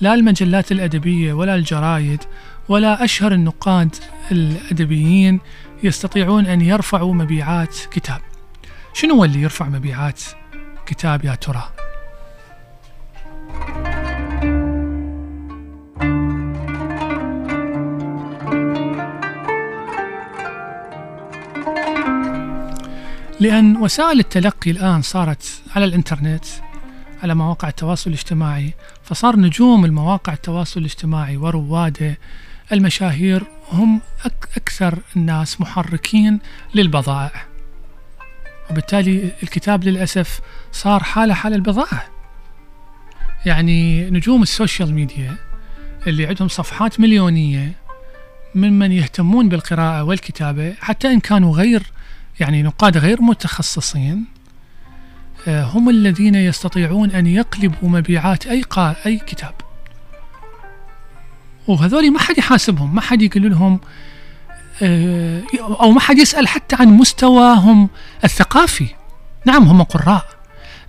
لا 0.00 0.14
المجلات 0.14 0.72
الأدبية 0.72 1.32
ولا 1.32 1.54
الجرايد 1.54 2.20
ولا 2.68 3.04
أشهر 3.04 3.32
النقاد 3.32 3.96
الأدبيين 4.32 5.40
يستطيعون 5.82 6.46
أن 6.46 6.60
يرفعوا 6.60 7.14
مبيعات 7.14 7.76
كتاب. 7.90 8.20
شنو 8.94 9.24
اللي 9.24 9.42
يرفع 9.42 9.68
مبيعات 9.68 10.22
كتاب 10.86 11.24
يا 11.24 11.34
ترى؟ 11.34 11.73
لأن 23.40 23.76
وسائل 23.76 24.18
التلقي 24.18 24.70
الآن 24.70 25.02
صارت 25.02 25.62
على 25.76 25.84
الإنترنت 25.84 26.44
على 27.22 27.34
مواقع 27.34 27.68
التواصل 27.68 28.10
الاجتماعي 28.10 28.74
فصار 29.02 29.36
نجوم 29.36 29.84
المواقع 29.84 30.32
التواصل 30.32 30.80
الاجتماعي 30.80 31.36
ورواده 31.36 32.18
المشاهير 32.72 33.42
هم 33.72 34.00
أك 34.24 34.48
أكثر 34.56 34.98
الناس 35.16 35.60
محركين 35.60 36.40
للبضائع. 36.74 37.46
وبالتالي 38.70 39.30
الكتاب 39.42 39.84
للأسف 39.84 40.40
صار 40.72 41.02
حالة 41.02 41.34
حال 41.34 41.54
البضاعة 41.54 42.04
يعني 43.46 44.10
نجوم 44.10 44.42
السوشيال 44.42 44.94
ميديا 44.94 45.36
اللي 46.06 46.26
عندهم 46.26 46.48
صفحات 46.48 47.00
مليونية 47.00 47.72
ممن 48.54 48.92
يهتمون 48.92 49.48
بالقراءة 49.48 50.02
والكتابة 50.02 50.74
حتى 50.80 51.08
إن 51.08 51.20
كانوا 51.20 51.56
غير 51.56 51.82
يعني 52.40 52.62
نقاد 52.62 52.98
غير 52.98 53.22
متخصصين 53.22 54.24
آه، 55.48 55.64
هم 55.64 55.88
الذين 55.88 56.34
يستطيعون 56.34 57.10
أن 57.10 57.26
يقلبوا 57.26 57.88
مبيعات 57.88 58.46
أي 58.46 58.64
أي 59.06 59.18
كتاب. 59.18 59.54
وهذول 61.68 62.12
ما 62.12 62.18
حد 62.18 62.38
يحاسبهم 62.38 62.94
ما 62.94 63.00
حد 63.00 63.22
يقول 63.22 63.50
لهم 63.50 63.80
آه، 64.82 65.42
أو 65.60 65.90
ما 65.90 66.00
حد 66.00 66.18
يسأل 66.18 66.48
حتى 66.48 66.76
عن 66.76 66.88
مستواهم 66.88 67.88
الثقافي. 68.24 68.88
نعم 69.46 69.62
هم 69.62 69.82
قراء 69.82 70.26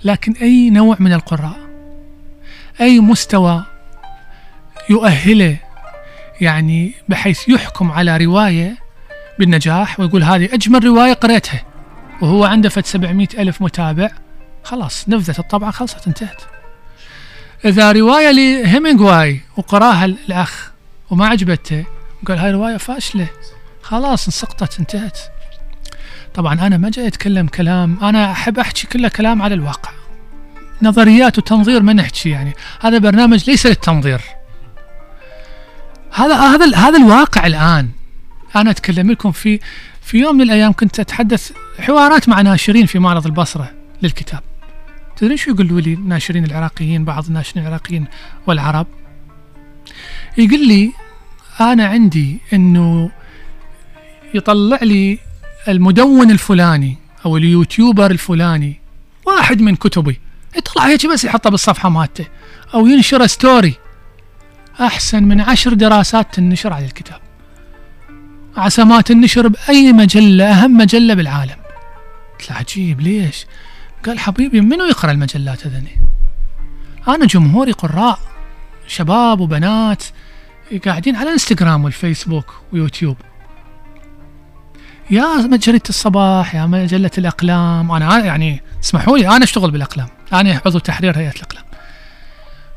لكن 0.04 0.32
أي 0.42 0.70
نوع 0.70 0.98
من 1.00 1.14
القراء؟ 1.14 1.60
أي 2.82 3.00
مستوى 3.00 3.66
يؤهله؟ 4.90 5.58
يعني 6.42 6.94
بحيث 7.10 7.50
يحكم 7.50 7.92
على 7.92 8.18
رواية 8.18 8.85
بالنجاح 9.40 10.00
ويقول 10.00 10.24
هذه 10.24 10.50
أجمل 10.54 10.86
رواية 10.86 11.14
قريتها 11.14 11.64
وهو 12.22 12.46
عنده 12.46 12.70
فد 12.70 12.86
700 12.86 13.28
ألف 13.38 13.62
متابع. 13.62 14.10
خلاص 14.64 15.10
نفذت 15.10 15.40
الطبعة 15.40 15.72
خلصت 15.72 16.08
انتهت. 16.08 16.42
إذا 17.66 17.92
رواية 17.92 18.32
لهيمنغواي 18.32 19.42
وقراها 19.58 20.06
الأخ 20.06 20.72
وما 21.10 21.28
عجبته 21.28 21.86
قال 22.28 22.38
هاي 22.38 22.52
رواية 22.52 22.78
فاشلة. 22.78 23.28
خلاص 23.82 24.30
سقطت 24.30 24.80
انتهت. 24.80 25.20
طبعا 26.34 26.54
أنا 26.54 26.78
ما 26.78 26.90
جاي 26.90 27.08
أتكلم 27.08 27.48
كلام 27.48 27.98
أنا 28.02 28.32
أحب 28.32 28.60
أحكي 28.60 28.88
كله 28.88 29.08
كلام 29.08 29.42
على 29.42 29.54
الواقع. 29.54 29.92
نظريات 30.82 31.38
وتنظير 31.38 31.82
ما 31.82 31.94
نحكي 31.94 32.30
يعني. 32.30 32.54
هذا 32.82 32.98
برنامج 32.98 33.50
ليس 33.50 33.66
للتنظير. 33.66 34.22
هذا 36.12 36.36
هذا 36.36 36.76
هذا 36.76 36.98
الواقع 36.98 37.46
الآن. 37.46 37.90
أنا 38.56 38.72
أتكلم 38.72 39.12
لكم 39.12 39.32
في 39.32 39.60
في 40.02 40.18
يوم 40.18 40.36
من 40.36 40.42
الأيام 40.42 40.74
كنت 40.74 41.00
أتحدث 41.00 41.52
حوارات 41.80 42.30
مع 42.30 42.42
ناشرين 42.42 42.86
في 42.86 43.00
معرض 43.00 43.26
البصرة 43.26 43.72
للكتاب. 44.02 44.40
تدرين 45.18 45.38
شو 45.38 45.52
يقولوا 45.52 45.82
لي 45.82 45.94
الناشرين 45.94 46.46
العراقيين 46.46 47.06
بعض 47.06 47.26
الناشرين 47.26 47.66
العراقيين 47.66 48.06
والعرب؟ 48.48 48.88
يقول 50.38 50.68
لي 50.68 50.92
أنا 51.60 51.88
عندي 51.88 52.40
أنه 52.54 53.12
يطلع 54.34 54.80
لي 54.82 55.20
المدون 55.68 56.32
الفلاني 56.32 56.98
أو 57.26 57.38
ال 57.38 57.46
YouTuber 57.46 58.12
الفلاني 58.12 58.80
واحد 59.26 59.62
من 59.62 59.76
كتبي 59.76 60.20
يطلع 60.58 60.88
هيك 60.88 61.06
بس 61.06 61.24
يحطه 61.24 61.50
بالصفحة 61.50 61.90
مالته 61.90 62.26
أو 62.74 62.88
ينشر 62.88 63.28
story 63.28 63.74
أحسن 64.82 65.24
من 65.24 65.42
عشر 65.42 65.74
دراسات 65.74 66.34
تنشر 66.34 66.74
على 66.74 66.86
الكتاب. 66.86 67.25
عسى 68.58 68.84
ما 68.84 69.02
تنشر 69.02 69.48
بأي 69.48 69.94
مجلة 69.94 70.46
أهم 70.46 70.78
مجلة 70.78 71.14
بالعالم. 71.14 71.56
قلت 72.40 72.50
له 72.50 72.58
عجيب 72.58 73.02
ليش؟ 73.02 73.46
قال 74.06 74.20
حبيبي 74.20 74.62
منو 74.62 74.86
يقرأ 74.86 75.12
المجلات 75.12 75.68
هذني؟ 75.68 76.02
أنا 77.08 77.26
جمهوري 77.26 77.72
قراء 77.72 78.20
شباب 78.88 79.40
وبنات 79.40 80.04
قاعدين 80.86 81.16
على 81.16 81.28
الإنستغرام 81.28 81.84
والفيسبوك 81.84 82.54
ويوتيوب. 82.74 83.18
يا 85.10 85.38
مجلة 85.38 85.82
الصباح 85.90 86.56
يا 86.56 86.66
مجلة 86.66 87.12
الأقلام. 87.18 87.92
أنا 87.92 88.26
يعني 88.26 88.62
اسمحوا 88.84 89.18
لي 89.18 89.28
أنا 89.28 89.44
أشتغل 89.44 89.72
بالأقلام. 89.72 90.08
أنا 90.34 90.62
عضو 90.66 90.80
تحرير 90.80 91.18
هيئة 91.18 91.36
الأقلام. 91.36 91.64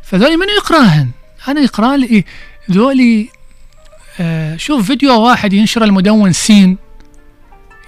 فذولي 0.03 0.37
من 0.37 0.47
يقراهن؟ 0.59 1.11
أنا 1.49 1.61
يقرأ 1.61 1.97
لي 1.97 2.25
ذولي 2.71 3.29
آه 4.21 4.57
شوف 4.57 4.87
فيديو 4.87 5.21
واحد 5.21 5.53
ينشر 5.53 5.85
المدون 5.85 6.33
سين. 6.33 6.79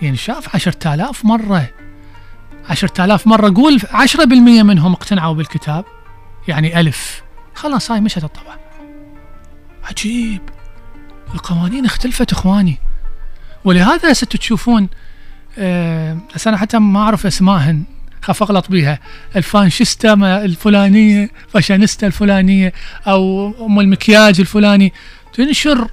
ينشاف 0.02 0.54
عشرة 0.54 0.94
آلاف 0.94 1.24
مرة. 1.24 1.70
عشرة 2.68 3.04
آلاف 3.04 3.26
مرة. 3.26 3.54
قول 3.54 3.80
عشرة 3.90 4.24
بالمية 4.24 4.62
منهم 4.62 4.92
اقتنعوا 4.92 5.34
بالكتاب. 5.34 5.84
يعني 6.48 6.80
ألف. 6.80 7.22
خلاص 7.54 7.90
هاي 7.90 8.00
مشت 8.00 8.24
الطبعة. 8.24 8.56
عجيب. 9.84 10.40
القوانين 11.34 11.84
اختلفت 11.84 12.32
إخواني. 12.32 12.78
ولهذا 13.64 14.12
هسه 14.12 14.26
تشوفون 14.26 14.88
آه 15.58 16.18
بس 16.34 16.48
أنا 16.48 16.56
حتى 16.56 16.78
ما 16.78 17.00
أعرف 17.00 17.26
اسماهن 17.26 17.82
خاف 18.22 18.42
أغلط 18.42 18.70
بيها. 18.70 18.98
الفانشيستا 19.36 20.12
الفلانية 20.44 21.30
فاشانيستا 21.48 22.06
الفلانية 22.06 22.72
أو 23.06 23.52
أم 23.66 23.80
المكياج 23.80 24.40
الفلاني. 24.40 24.92
تنشر 25.32 25.90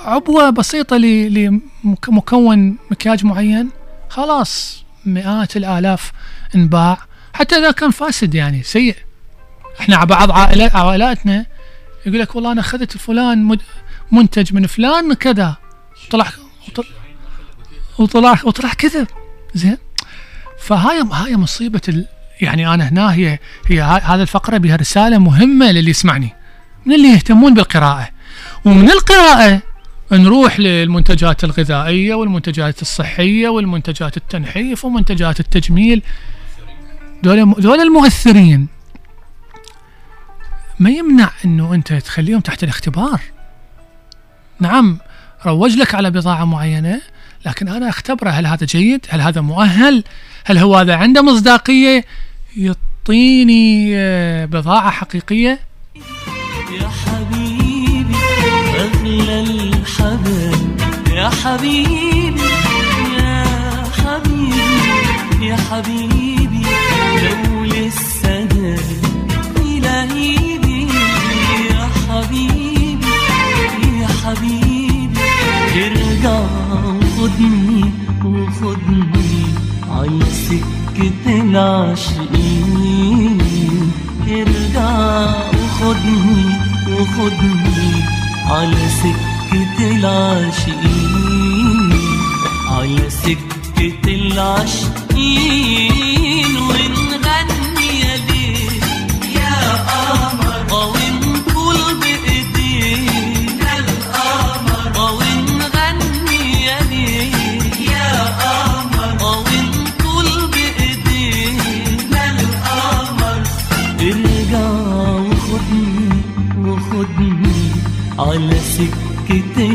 عبوة 0.00 0.50
بسيطة 0.50 0.96
ل- 0.96 1.54
لمكون 1.84 2.76
مكياج 2.90 3.24
معين. 3.24 3.70
خلاص 4.08 4.84
مئات 5.06 5.56
الآلاف 5.56 6.12
انباع. 6.54 6.98
حتى 7.32 7.56
إذا 7.56 7.70
كان 7.70 7.90
فاسد 7.90 8.34
يعني 8.34 8.62
سيء. 8.62 8.96
إحنا 9.80 10.04
بعض 10.04 10.30
عائلات 10.30 10.76
عائلاتنا 10.76 11.46
يقول 12.06 12.20
لك 12.20 12.34
والله 12.34 12.52
أنا 12.52 12.60
أخذت 12.60 12.96
فلان 12.96 13.58
منتج 14.12 14.54
من 14.54 14.66
فلان 14.66 15.14
كذا. 15.14 15.56
طلع 16.10 16.26
وطلع 16.68 16.86
وطلع 17.98 18.38
وطلع 18.44 18.72
كذب 18.72 19.06
زين. 19.54 19.78
فهاي 20.60 21.04
هاي 21.12 21.36
مصيبة 21.36 21.80
ال 21.88 22.06
يعني 22.40 22.74
أنا 22.74 22.88
هنا 22.88 23.14
هي 23.14 23.38
هي 23.66 23.82
هذه 23.82 24.22
الفقرة 24.22 24.56
بها 24.58 24.76
رسالة 24.76 25.18
مهمة 25.18 25.70
للي 25.70 25.90
يسمعني. 25.90 26.32
من 26.86 26.94
اللي 26.94 27.08
يهتمون 27.08 27.54
بالقراءة. 27.54 28.08
ومن 28.64 28.90
القراءة 28.90 29.62
نروح 30.12 30.60
للمنتجات 30.60 31.44
الغذائية 31.44 32.14
والمنتجات 32.14 32.82
الصحية 32.82 33.48
والمنتجات 33.48 34.16
التنحيف 34.16 34.84
ومنتجات 34.84 35.40
التجميل. 35.40 36.02
دول 37.22 37.80
المؤثرين. 37.80 38.68
ما 40.80 40.90
يمنع 40.90 41.30
إنه 41.44 41.74
أنت 41.74 41.92
تخليهم 41.92 42.40
تحت 42.40 42.64
الاختبار. 42.64 43.20
نعم 44.60 44.98
روج 45.46 45.76
لك 45.76 45.94
على 45.94 46.10
بضاعة 46.10 46.44
معينة 46.44 47.00
لكن 47.46 47.68
أنا 47.68 47.88
أختبره. 47.88 48.30
هل 48.30 48.46
هذا 48.46 48.66
جيد؟ 48.66 49.06
هل 49.08 49.20
هذا 49.20 49.40
مؤهل؟ 49.40 50.04
هل 50.44 50.58
هو 50.58 50.76
هذا 50.76 50.96
عنده 50.96 51.22
مصداقية؟ 51.22 52.04
يعطيني 52.56 53.90
آه، 53.96 54.44
بضاعة 54.44 54.90
أغلى 59.14 59.40
الحبايب 59.40 60.80
يا 61.14 61.30
حبيبي 61.30 62.40
يا 63.18 63.44
حبيبي 63.98 65.46
يا 65.46 65.56
حبيبي. 65.56 66.62
لو 67.22 67.64
لسه 67.64 68.44
نايم 68.44 69.02
إلهي 69.56 70.34
يا 71.70 71.88
حبيبي 72.08 73.14
يا 74.00 74.08
حبيبي. 74.24 75.20
ارجع 75.74 76.40
وخدني 76.82 77.84
وخدني 78.24 79.42
على 79.90 80.24
سكة 80.48 81.24
العاشقين. 81.26 83.38
ارجع 84.28 84.96
وخدني 85.54 86.44
وخدني 86.90 87.93
على 88.54 88.88
سكة 89.02 89.78
العاشقين 89.96 91.92
على 92.70 93.10
سكة 93.10 94.04
العاشقين 94.14 96.03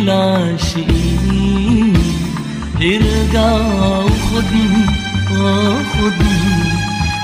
العاشقين 0.10 1.94
ارجع 2.82 3.52
وخدني 4.06 4.86
وخدني 5.32 6.50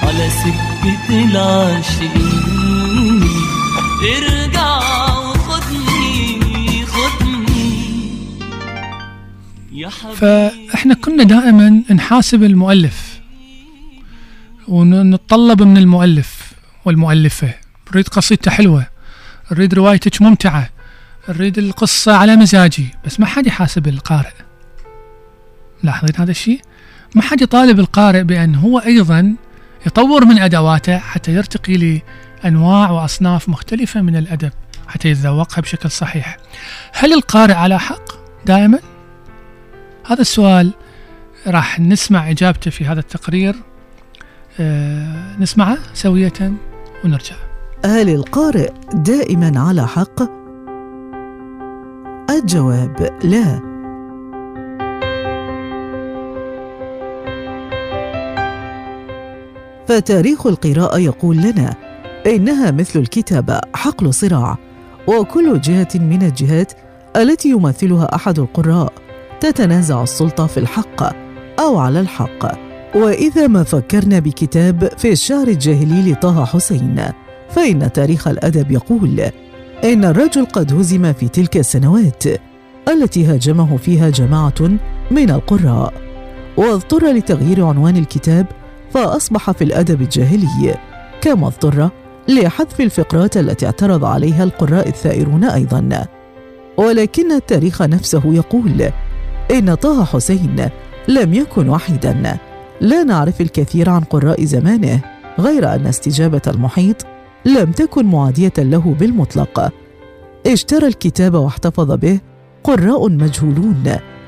على 0.04 0.30
سكة 0.30 1.10
العاشقين 1.26 3.24
ارجع 4.04 4.76
يا 9.72 9.90
حبيبي 9.90 10.16
فإحنا 10.16 10.94
كنا 10.94 11.24
دائما 11.24 11.84
نحاسب 11.92 12.44
المؤلف 12.44 13.20
ونتطلب 14.68 15.64
من 15.64 15.78
المؤلف 15.78 16.52
والمؤلفة. 16.86 17.54
نريد 17.92 18.08
قصيدته 18.08 18.52
حلوة. 18.52 18.88
نريد 19.52 19.74
روايتك 19.74 20.22
ممتعة. 20.22 20.75
نريد 21.30 21.58
القصة 21.58 22.16
على 22.16 22.36
مزاجي 22.36 22.96
بس 23.06 23.20
ما 23.20 23.26
حد 23.26 23.48
يحاسب 23.48 23.88
القارئ. 23.88 24.34
لاحظين 25.84 26.16
هذا 26.18 26.32
الشيء؟ 26.32 26.62
ما 27.16 27.22
حد 27.22 27.42
يطالب 27.42 27.80
القارئ 27.80 28.24
بأن 28.24 28.56
هو 28.56 28.80
أيضا 28.80 29.36
يطور 29.86 30.26
من 30.26 30.40
أدواته 30.40 30.98
حتى 30.98 31.32
يرتقي 31.32 32.02
لأنواع 32.44 32.92
وأصناف 32.92 33.50
مختلفة 33.50 34.02
من 34.02 34.16
الأدب 34.16 34.52
حتى 34.88 35.10
يتذوقها 35.10 35.62
بشكل 35.62 35.92
صحيح. 35.92 36.38
هل 36.94 37.14
القارئ 37.14 37.54
على 37.54 37.80
حق 37.80 38.12
دائما؟ 38.46 38.80
هذا 40.08 40.22
السؤال 40.22 40.74
راح 41.48 41.80
نسمع 41.80 42.30
إجابته 42.30 42.72
في 42.72 42.86
هذا 42.86 43.00
التقرير. 43.00 43.56
آه 44.60 45.36
نسمعه 45.40 45.78
سوية 45.94 46.54
ونرجع. 47.04 47.36
هل 47.86 48.10
القارئ 48.10 48.72
دائما 48.94 49.60
على 49.60 49.88
حق؟ 49.88 50.45
الجواب 52.40 53.10
لا. 53.24 53.76
فتاريخ 59.88 60.48
القراءة 60.48 60.98
يقول 61.00 61.38
لنا 61.38 61.76
إنها 62.26 62.72
مثل 62.72 63.00
الكتابة 63.00 63.62
حقل 63.76 64.14
صراع 64.14 64.58
وكل 65.08 65.62
جهة 65.62 65.88
من 65.96 66.24
الجهات 66.24 66.74
التي 67.16 67.50
يمثلها 67.50 68.16
أحد 68.16 68.40
القراء 68.40 68.94
تتنازع 69.40 70.04
السلطة 70.04 70.48
في 70.48 70.58
الحق 70.58 71.04
أو 71.60 71.78
على 71.78 72.00
الحق. 72.00 72.66
وإذا 72.96 73.48
ما 73.48 73.64
فكرنا 73.64 74.20
بكتاب 74.20 74.92
في 74.98 75.12
الشعر 75.12 75.48
الجاهلي 75.48 76.12
لطه 76.12 76.46
حسين 76.46 77.02
فإن 77.50 77.92
تاريخ 77.92 78.28
الأدب 78.28 78.72
يقول 78.72 79.32
إن 79.86 80.06
الرجل 80.06 80.46
قد 80.46 80.74
هزم 80.74 81.14
في 81.14 81.28
تلك 81.28 81.58
السنوات 81.58 82.24
التي 82.88 83.26
هاجمه 83.26 83.78
فيها 83.78 84.10
جماعة 84.10 84.78
من 85.12 85.30
القراء. 85.30 85.94
واضطر 86.58 87.12
لتغيير 87.12 87.66
عنوان 87.66 87.98
الكتاب 87.98 88.46
فأصبح 88.92 89.52
في 89.52 89.64
الأدب 89.64 90.02
الجاهلي. 90.02 90.76
كما 91.22 91.48
اضطر 91.48 91.90
لحذف 92.28 92.82
الفقرات 92.82 93.38
التي 93.38 93.66
اعترض 93.66 94.06
عليها 94.06 94.44
القراء 94.44 94.88
الثائرون 94.88 95.44
أيضا. 95.44 96.06
ولكن 96.78 97.32
التاريخ 97.32 97.82
نفسه 97.82 98.22
يقول 98.26 98.90
إن 99.52 99.76
طه 99.76 100.06
حسين 100.06 100.70
لم 101.08 101.34
يكن 101.34 101.70
وحيدا. 101.70 102.38
لا 102.82 103.04
نعرف 103.04 103.42
الكثير 103.42 103.90
عن 103.90 104.02
قراء 104.02 104.46
زمانه 104.46 105.02
غير 105.40 105.76
أن 105.76 105.88
استجابة 105.88 106.42
المحيط 106.48 107.06
لم 107.46 107.72
تكن 107.72 108.06
معادية 108.06 108.54
له 108.58 108.96
بالمطلق. 109.00 109.72
اشترى 110.48 110.88
الكتاب 110.88 111.34
واحتفظ 111.34 111.91
به. 111.91 112.20
قراء 112.64 113.10
مجهولون. 113.10 113.84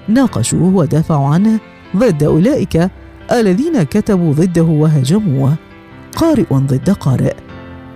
ناقشوه 0.07 0.75
ودافعوا 0.75 1.27
عنه 1.27 1.59
ضد 1.95 2.23
أولئك 2.23 2.89
الذين 3.31 3.83
كتبوا 3.83 4.33
ضده 4.33 4.63
وهاجموه 4.63 5.53
قارئ 6.15 6.53
ضد 6.53 6.89
قارئ. 6.89 7.33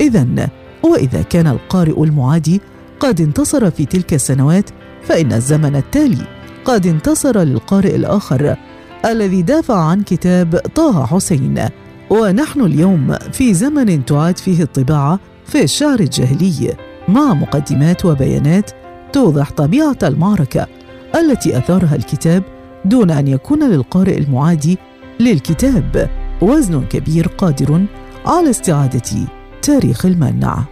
اذا 0.02 0.50
وإذا 0.84 1.22
كان 1.22 1.48
القارئ 1.48 2.04
المعادي 2.04 2.62
قد 3.00 3.22
انتصر 3.22 3.72
في 3.72 3.86
تلك 3.86 4.14
السنوات 4.14 4.70
فإن 5.04 5.34
الزمن 5.34 5.76
التالي 5.76 6.26
قد 6.66 6.88
انتصر 6.88 7.40
للقارئ 7.40 7.96
الآخر 7.96 8.56
الذي 9.06 9.42
دافع 9.42 9.80
عن 9.80 10.02
كتاب 10.02 10.56
طه 10.76 11.06
حسين. 11.06 11.70
ونحن 12.12 12.62
اليوم 12.62 13.16
في 13.32 13.54
زمن 13.54 14.06
تعاد 14.06 14.38
فيه 14.38 14.64
الطباعة 14.64 15.20
في 15.46 15.64
الشعر 15.64 16.00
الجاهلي 16.00 16.76
مع 17.08 17.34
مقدمات 17.34 18.06
وبيانات 18.06 18.72
توضح 19.14 19.52
طبيعة 19.52 19.98
المعركة 20.04 20.68
التي 21.16 21.58
أثارها 21.58 21.96
الكتاب 21.96 22.44
دون 22.86 23.12
أن 23.12 23.28
يكون 23.28 23.70
للقارئ 23.70 24.18
المعادي 24.18 24.78
للكتاب 25.20 26.10
وزن 26.42 26.84
كبير 26.84 27.28
قادر 27.28 27.86
على 28.26 28.50
استعادة 28.50 29.28
تاريخ 29.62 30.06
المنع. 30.06 30.64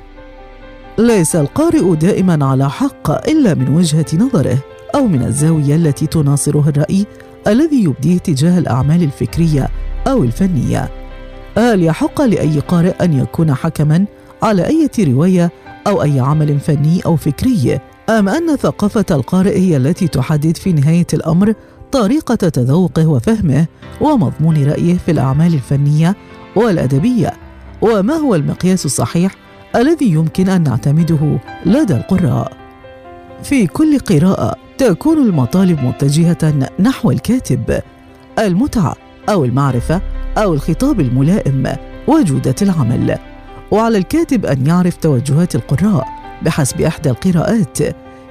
ليس 0.98 1.36
القارئ 1.36 1.96
دائما 1.96 2.46
على 2.46 2.70
حق 2.70 3.30
إلا 3.30 3.54
من 3.54 3.76
وجهة 3.76 4.06
نظره 4.14 4.58
أو 4.96 5.08
من 5.08 5.22
الزاوية 5.22 5.76
التي 5.76 6.08
تناصره 6.08 6.70
الرأي 6.70 7.06
الذي 7.48 7.84
يبديه 7.84 8.18
تجاه 8.18 8.60
الأعمال 8.60 9.04
الفكرية 9.04 9.70
أو 10.08 10.24
الفنية. 10.24 10.99
هل 11.60 11.84
يحق 11.84 12.22
لأي 12.22 12.60
قارئ 12.60 13.04
أن 13.04 13.20
يكون 13.20 13.54
حكما 13.54 14.06
على 14.44 14.68
أي 14.68 14.90
رواية 15.00 15.52
أو 15.88 16.04
أي 16.04 16.20
عمل 16.20 16.60
فني 16.60 17.02
أو 17.06 17.16
فكري. 17.16 17.80
أم 18.10 18.30
أن 18.30 18.56
ثقافة 18.56 19.06
القارئ 19.12 19.60
هي 19.60 19.78
التي 19.78 20.08
تحدد 20.08 20.58
في 20.58 20.74
نهاية 20.74 21.08
الأمر 21.14 21.54
طريقة 21.92 22.36
تذوقه 22.36 23.08
وفهمه 23.08 23.66
ومضمون 24.02 24.64
رأيه 24.64 24.98
في 24.98 25.12
الأعمال 25.12 25.54
الفنية 25.54 26.16
والأدبية؟ 26.56 27.34
وما 27.82 28.14
هو 28.14 28.36
المقياس 28.36 28.86
الصحيح 28.86 29.36
الذي 29.76 30.12
يمكن 30.12 30.50
أن 30.50 30.64
نعتمده 30.64 31.40
لدى 31.66 31.94
القراء؟ 31.94 32.52
في 33.44 33.68
كل 33.68 34.00
قراءة 34.00 34.56
تكون 34.78 35.18
المطالب 35.18 35.84
متجهة 35.84 36.70
نحو 36.80 37.12
الكاتب 37.12 37.80
المتعة 38.40 38.96
أو 39.30 39.46
المعرفة 39.46 40.02
أو 40.40 40.54
الخطاب 40.54 41.00
الملائم 41.00 41.76
وجودة 42.08 42.56
العمل. 42.62 43.18
وعلى 43.72 43.98
الكاتب 43.98 44.46
أن 44.46 44.68
يعرف 44.68 44.98
توجهات 44.98 45.56
القراء 45.56 46.08
بحسب 46.42 46.82
إحدى 46.82 47.10
القراءات 47.10 47.78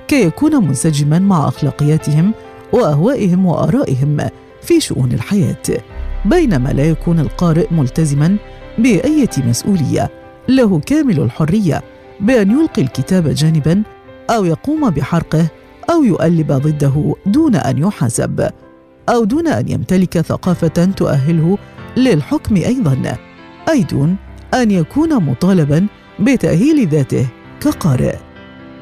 كي 0.09 0.23
يكون 0.25 0.57
منسجما 0.69 1.19
مع 1.19 1.49
أخلاقياتهم 1.49 2.35
وأهوائهم 2.73 3.47
وآرائهم 3.47 4.17
في 4.63 4.81
شؤون 4.81 5.13
الحياة 5.13 5.83
بينما 6.25 6.69
لا 6.69 6.85
يكون 6.85 7.21
القارئ 7.21 7.67
ملتزما 7.71 8.37
بايه 8.79 9.31
مسؤولية. 9.39 10.11
له 10.49 10.81
كامل 10.81 11.21
الحرية 11.21 11.83
بأن 12.21 12.51
يلقي 12.51 12.83
الكتاب 12.83 13.29
جانبا 13.29 13.83
أو 14.31 14.45
يقوم 14.45 14.91
بحرقه 14.91 15.47
أو 15.91 16.05
يؤلب 16.05 16.53
ضده 16.53 17.15
دون 17.27 17.57
أن 17.57 17.79
يحاسب 17.79 18.51
أو 19.09 19.25
دون 19.25 19.49
أن 19.49 19.69
يمتلك 19.69 20.21
ثقافة 20.21 20.85
تؤهله 20.97 21.59
للحكم 21.97 22.57
أيضا. 22.57 23.17
اي 23.69 23.83
دون 23.83 24.17
أن 24.55 24.71
يكون 24.71 25.25
مطالبا 25.25 25.87
بتأهيل 26.21 26.89
ذاته 26.89 27.27
كقارئ. 27.61 28.17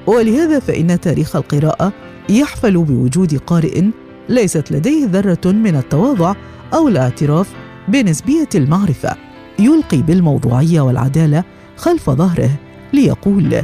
ولهذا 0.07 0.59
فإن 0.59 1.01
تاريخ 1.01 1.37
القراءة 1.37 1.93
يحفل 2.29 2.85
بوجود 2.85 3.37
قارئ 3.39 3.85
ليست 4.29 4.73
لديه 4.73 5.07
ذرة 5.07 5.53
من 5.53 5.77
التواضع 5.77 6.35
أو 6.75 6.89
الاعتراف 6.89 7.49
بنسبية 7.89 8.49
المعرفة 8.55 9.17
يلقي 9.59 10.03
بالموضوعية 10.03 10.81
والعدالة 10.81 11.45
خلف 11.77 12.11
ظهره 12.11 12.51
ليقول 12.93 13.55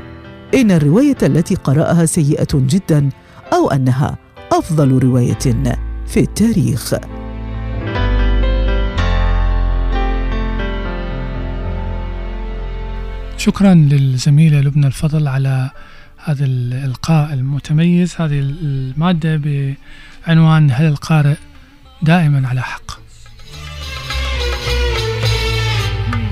إن 0.55 0.70
الرواية 0.70 1.16
التي 1.22 1.55
قرأها 1.55 2.07
سيئة 2.07 2.49
جدا 2.55 3.09
أو 3.53 3.70
أنها 3.70 4.18
أفضل 4.53 4.99
رواية 4.99 5.74
في 6.07 6.20
التاريخ. 6.20 6.95
شكرا 13.43 13.74
للزميلة 13.74 14.61
لبنى 14.61 14.86
الفضل 14.86 15.28
على 15.28 15.70
هذا 16.24 16.45
الإلقاء 16.45 17.32
المتميز. 17.32 18.14
هذه 18.18 18.38
المادة 18.40 19.36
بعنوان 20.26 20.70
هل 20.70 20.84
القارئ 20.84 21.36
دائما 22.03 22.49
على 22.49 22.62
حق؟ 22.62 22.99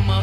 ما 0.07 0.23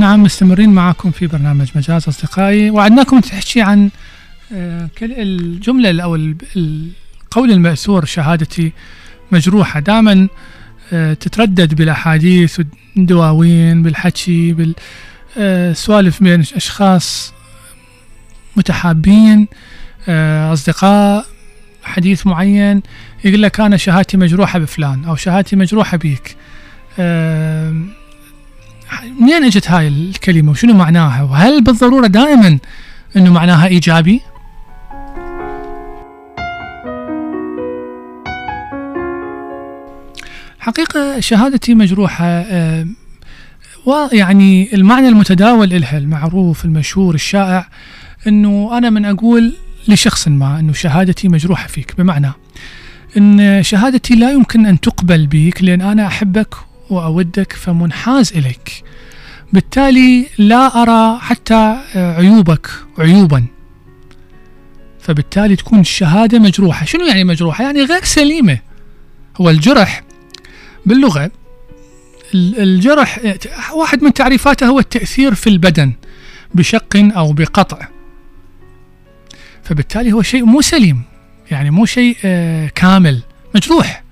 نعم 0.00 0.22
مستمرين 0.22 0.70
معكم 0.70 1.10
في 1.10 1.26
برنامج 1.26 1.68
مجاز 1.74 2.08
أصدقائي. 2.08 2.70
وعدناكم 2.70 3.20
تحكي 3.20 3.62
عن 3.62 3.90
آه، 4.52 4.88
الجملة 5.02 6.02
أو 6.02 6.14
ال- 6.14 6.36
القول 6.56 7.50
المأثور 7.50 8.04
شهادتي 8.04 8.72
مجروحة. 9.32 9.80
دائما 9.80 10.28
آه، 10.92 11.14
تتردد 11.14 11.74
بالأحاديث 11.74 12.60
والدواوين 12.96 13.82
بالحكي 13.82 14.74
بالسوالف 15.36 16.22
بين 16.22 16.40
أشخاص 16.40 17.32
متحابين. 18.56 19.48
آه، 20.08 20.52
أصدقاء 20.52 21.26
حديث 21.82 22.26
معين 22.26 22.82
يقول 23.24 23.42
لك 23.42 23.60
أنا 23.60 23.76
شهادتي 23.76 24.16
مجروحة 24.16 24.58
بفلان 24.58 25.04
أو 25.04 25.16
شهادتي 25.16 25.56
مجروحة 25.56 25.96
بيك. 25.96 26.36
منين 29.20 29.44
اجت 29.44 29.70
هاي 29.70 29.88
الكلمة؟ 29.88 30.50
وشنو 30.50 30.74
معناها؟ 30.74 31.22
وهل 31.22 31.62
بالضرورة 31.64 32.06
دائما 32.06 32.58
إنه 33.16 33.32
معناها 33.32 33.66
إيجابي؟ 33.66 34.20
حقيقة 40.58 41.20
شهادتي 41.20 41.74
مجروحة 41.74 42.24
آم، 42.26 42.94
ويعني 43.86 44.74
المعنى 44.74 45.08
المتداول 45.08 45.72
إلها 45.72 45.98
المعروف 45.98 46.64
المشهور 46.64 47.14
الشائع 47.14 47.68
إنه 48.26 48.78
أنا 48.78 48.90
من 48.90 49.04
أقول 49.04 49.52
لشخص 49.88 50.28
ما 50.28 50.58
إنه 50.60 50.72
شهادتي 50.72 51.28
مجروحة 51.28 51.68
فيك 51.68 51.94
بمعنى 51.98 52.32
إن 53.16 53.62
شهادتي 53.62 54.14
لا 54.14 54.30
يمكن 54.32 54.66
أن 54.66 54.80
تقبل 54.80 55.26
بك 55.26 55.62
لأن 55.64 55.80
أنا 55.80 56.06
أحبك 56.06 56.54
وأودك 56.92 57.52
فمنحاز 57.52 58.32
إليك. 58.32 58.84
بالتالي 59.52 60.26
لا 60.38 60.82
أرى 60.82 61.18
حتى 61.20 61.76
آه، 61.96 62.16
عيوبك 62.16 62.70
عيوبا. 62.98 63.44
فبالتالي 65.00 65.56
تكون 65.56 65.80
الشهادة 65.80 66.38
مجروحة. 66.38 66.84
شنو 66.86 67.06
يعني 67.06 67.24
مجروحة؟ 67.24 67.64
يعني 67.64 67.82
غير 67.84 68.04
سليمة. 68.04 68.58
هو 69.40 69.50
الجرح 69.50 70.02
باللغة 70.86 71.30
ال- 72.34 72.60
الجرح 72.62 73.20
واحد 73.74 74.02
من 74.02 74.12
تعريفاته 74.12 74.66
هو 74.66 74.78
التأثير 74.78 75.34
في 75.34 75.46
البدن 75.46 75.92
بشق 76.54 76.96
أو 76.96 77.32
بقطع. 77.32 77.88
فبالتالي 79.62 80.12
هو 80.12 80.22
شيء 80.22 80.44
مو 80.44 80.60
سليم. 80.60 81.02
يعني 81.50 81.70
مو 81.70 81.86
شيء 81.86 82.16
آه، 82.24 82.66
كامل. 82.74 83.22
مجروح. 83.54 84.02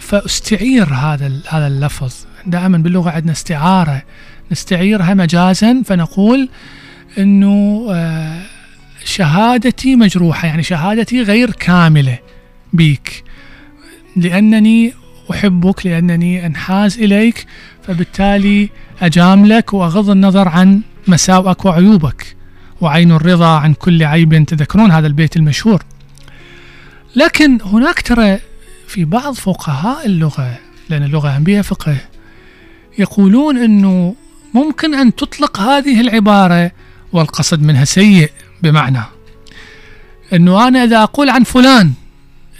فاستعير 0.00 0.84
هذا 0.84 1.32
هذا 1.48 1.66
اللفظ. 1.66 2.14
دائما 2.46 2.78
باللغة 2.78 3.10
عندنا 3.10 3.32
استعارة. 3.32 4.02
نستعيرها 4.52 5.14
مجازا 5.14 5.82
فنقول 5.84 6.48
إنه 7.18 7.86
آه، 7.90 8.42
شهادتي 9.04 9.96
مجروحة 9.96 10.48
يعني 10.48 10.62
شهادتي 10.62 11.22
غير 11.22 11.50
كاملة 11.50 12.18
بيك. 12.72 13.24
لأنني 14.16 14.92
أحبك 15.30 15.86
لأنني 15.86 16.46
أنحاز 16.46 16.98
إليك 16.98 17.46
فبالتالي 17.82 18.70
اجاملك 19.02 19.74
وأغض 19.74 20.10
النظر 20.10 20.48
عن 20.48 20.80
مساوئك 21.08 21.64
وعيوبك 21.64 22.36
وعين 22.80 23.12
الرضا 23.12 23.58
عن 23.58 23.74
كل 23.74 24.02
عيب. 24.02 24.44
تذكرون 24.46 24.90
هذا 24.90 25.06
البيت 25.06 25.36
المشهور. 25.36 25.82
لكن 27.16 27.58
هناك 27.62 28.00
ترى 28.00 28.38
في 28.86 29.04
بعض 29.04 29.34
فقهاء 29.34 30.06
اللغة 30.06 30.58
لأن 30.88 31.02
اللغة 31.02 31.36
هم 31.36 31.44
بها 31.44 31.62
فقه 31.62 31.96
يقولون 32.98 33.58
أنه 33.58 34.14
ممكن 34.54 34.94
أن 34.94 35.14
تطلق 35.14 35.60
هذه 35.60 36.00
العبارة 36.00 36.70
والقصد 37.12 37.62
منها 37.62 37.84
سيء 37.84 38.30
بمعنى 38.62 39.02
أنه 40.32 40.68
أنا 40.68 40.84
إذا 40.84 41.02
أقول 41.02 41.30
عن 41.30 41.44
فلان 41.44 41.92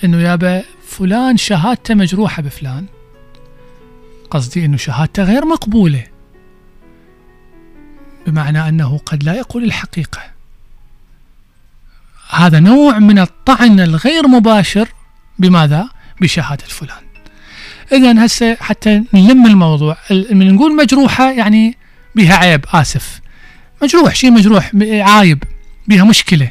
أنه 0.05 0.21
يابا 0.21 0.63
فلان 0.87 1.37
شهادته 1.37 1.95
مجروحة 1.95 2.43
بفلان 2.43 2.87
قصدي 4.31 4.65
أنه 4.65 4.77
شهادته 4.77 5.25
غير 5.25 5.45
مقبولة 5.45 6.07
بمعنى 8.27 8.69
أنه 8.69 8.99
قد 8.99 9.25
لا 9.25 9.35
يقول 9.35 9.65
الحقيقة 9.65 10.21
هذا 12.31 12.61
نوع 12.61 12.99
من 12.99 13.19
الطعن 13.19 13.81
الغير 13.81 14.29
مباشر 14.29 14.89
بماذا؟ 15.39 15.89
بشهادة 16.21 16.65
فلان. 16.69 16.99
إذا 17.93 18.27
هسه 18.27 18.55
حتى 18.55 19.03
نلم 19.15 19.47
الموضوع. 19.47 19.97
ال- 20.11 20.37
من 20.37 20.55
نقول 20.55 20.77
مجروحة 20.77 21.31
يعني 21.31 21.77
بها 22.15 22.35
عيب 22.37 22.65
آسف. 22.73 23.21
مجروح 23.83 24.15
شيء 24.15 24.31
مجروح 24.31 24.71
عايب 25.01 25.43
بها 25.89 26.05
مشكلة. 26.05 26.51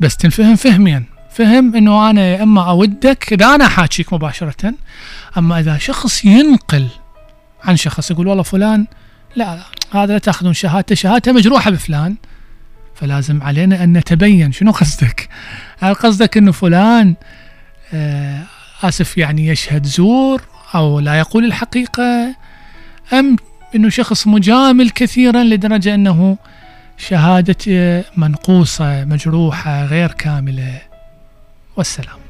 بس 0.00 0.16
تنفهم 0.16 0.56
فهميا 0.56 1.04
فهم 1.30 1.76
إنه 1.76 2.10
أنا 2.10 2.42
إما 2.42 2.70
أودك 2.70 3.32
إذا 3.32 3.54
أنا 3.54 3.68
حاكيك 3.68 4.12
مباشرة 4.12 4.74
أما 5.38 5.60
إذا 5.60 5.78
شخص 5.78 6.24
ينقل 6.24 6.88
عن 7.64 7.76
شخص 7.76 8.10
يقول 8.10 8.26
والله 8.26 8.42
فلان 8.42 8.86
لا, 9.36 9.58
هذا 9.92 10.12
لا 10.12 10.18
تأخذون 10.18 10.52
شهادته 10.52 10.94
شهادته 10.94 11.32
مجروحة 11.32 11.70
بفلان. 11.70 12.16
فلازم 12.94 13.42
علينا 13.42 13.84
أن 13.84 13.92
نتبين. 13.92 14.52
شنو 14.52 14.70
قصدك؟ 14.70 15.28
هل 15.78 15.94
قصدك 15.94 16.36
إنه 16.36 16.52
فلان 16.52 17.14
آه 17.94 18.42
آسف 18.82 19.18
يعني 19.18 19.46
يشهد 19.46 19.86
زور 19.86 20.42
أو 20.74 21.00
لا 21.00 21.18
يقول 21.18 21.44
الحقيقة 21.44 22.34
أم 23.12 23.36
إنه 23.74 23.88
شخص 23.88 24.26
مجامل 24.26 24.90
كثيرا 24.90 25.42
لدرجة 25.42 25.94
أنه 25.94 26.36
شهادة 26.98 28.04
منقوصة 28.16 29.04
مجروحة 29.04 29.84
غير 29.84 30.12
كاملة؟ 30.12 30.80
والسلام. 31.76 32.25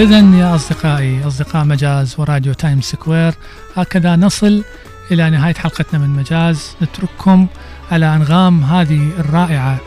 إذا 0.00 0.18
يا 0.18 0.54
أصدقائي 0.54 1.26
أصدقاء 1.26 1.64
مجاز 1.64 2.14
وراديو 2.18 2.52
Time 2.52 2.80
Square 2.80 3.34
هكذا 3.76 4.16
نصل 4.16 4.64
إلى 5.10 5.30
نهاية 5.30 5.54
حلقتنا 5.54 6.00
من 6.00 6.08
مجاز. 6.08 6.76
نترككم 6.82 7.46
على 7.92 8.16
أنغام 8.16 8.64
هذه 8.64 9.10
الرائعة 9.18 9.78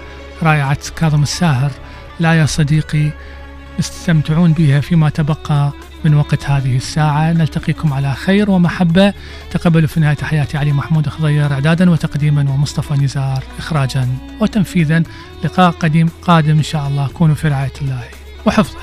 رائعة 0.43 0.77
كاظم 0.95 1.23
الساهر. 1.23 1.71
لا 2.19 2.33
يا 2.33 2.45
صديقي 2.45 3.09
استمتعون 3.79 4.53
بها 4.53 4.79
فيما 4.79 5.09
تبقى 5.09 5.71
من 6.05 6.13
وقت 6.13 6.49
هذه 6.49 6.77
الساعة. 6.77 7.33
نلتقيكم 7.33 7.93
على 7.93 8.13
خير 8.13 8.51
ومحبة. 8.51 9.13
تقبلوا 9.51 9.87
في 9.87 9.99
النهاية 9.99 10.17
تحياتي 10.23 10.57
علي 10.57 10.73
محمود 10.73 11.09
خضير 11.09 11.53
إعدادا 11.53 11.89
وتقديما 11.89 12.41
ومصطفى 12.41 12.93
نزار 12.93 13.43
إخراجا 13.59 14.07
وتنفيذا. 14.39 15.03
لقاء 15.43 15.71
قديم 15.71 16.09
قادم 16.21 16.57
إن 16.57 16.63
شاء 16.63 16.87
الله. 16.87 17.07
كونوا 17.07 17.35
في 17.35 17.47
رعاية 17.47 17.73
الله 17.81 18.03
وحفظه. 18.45 18.82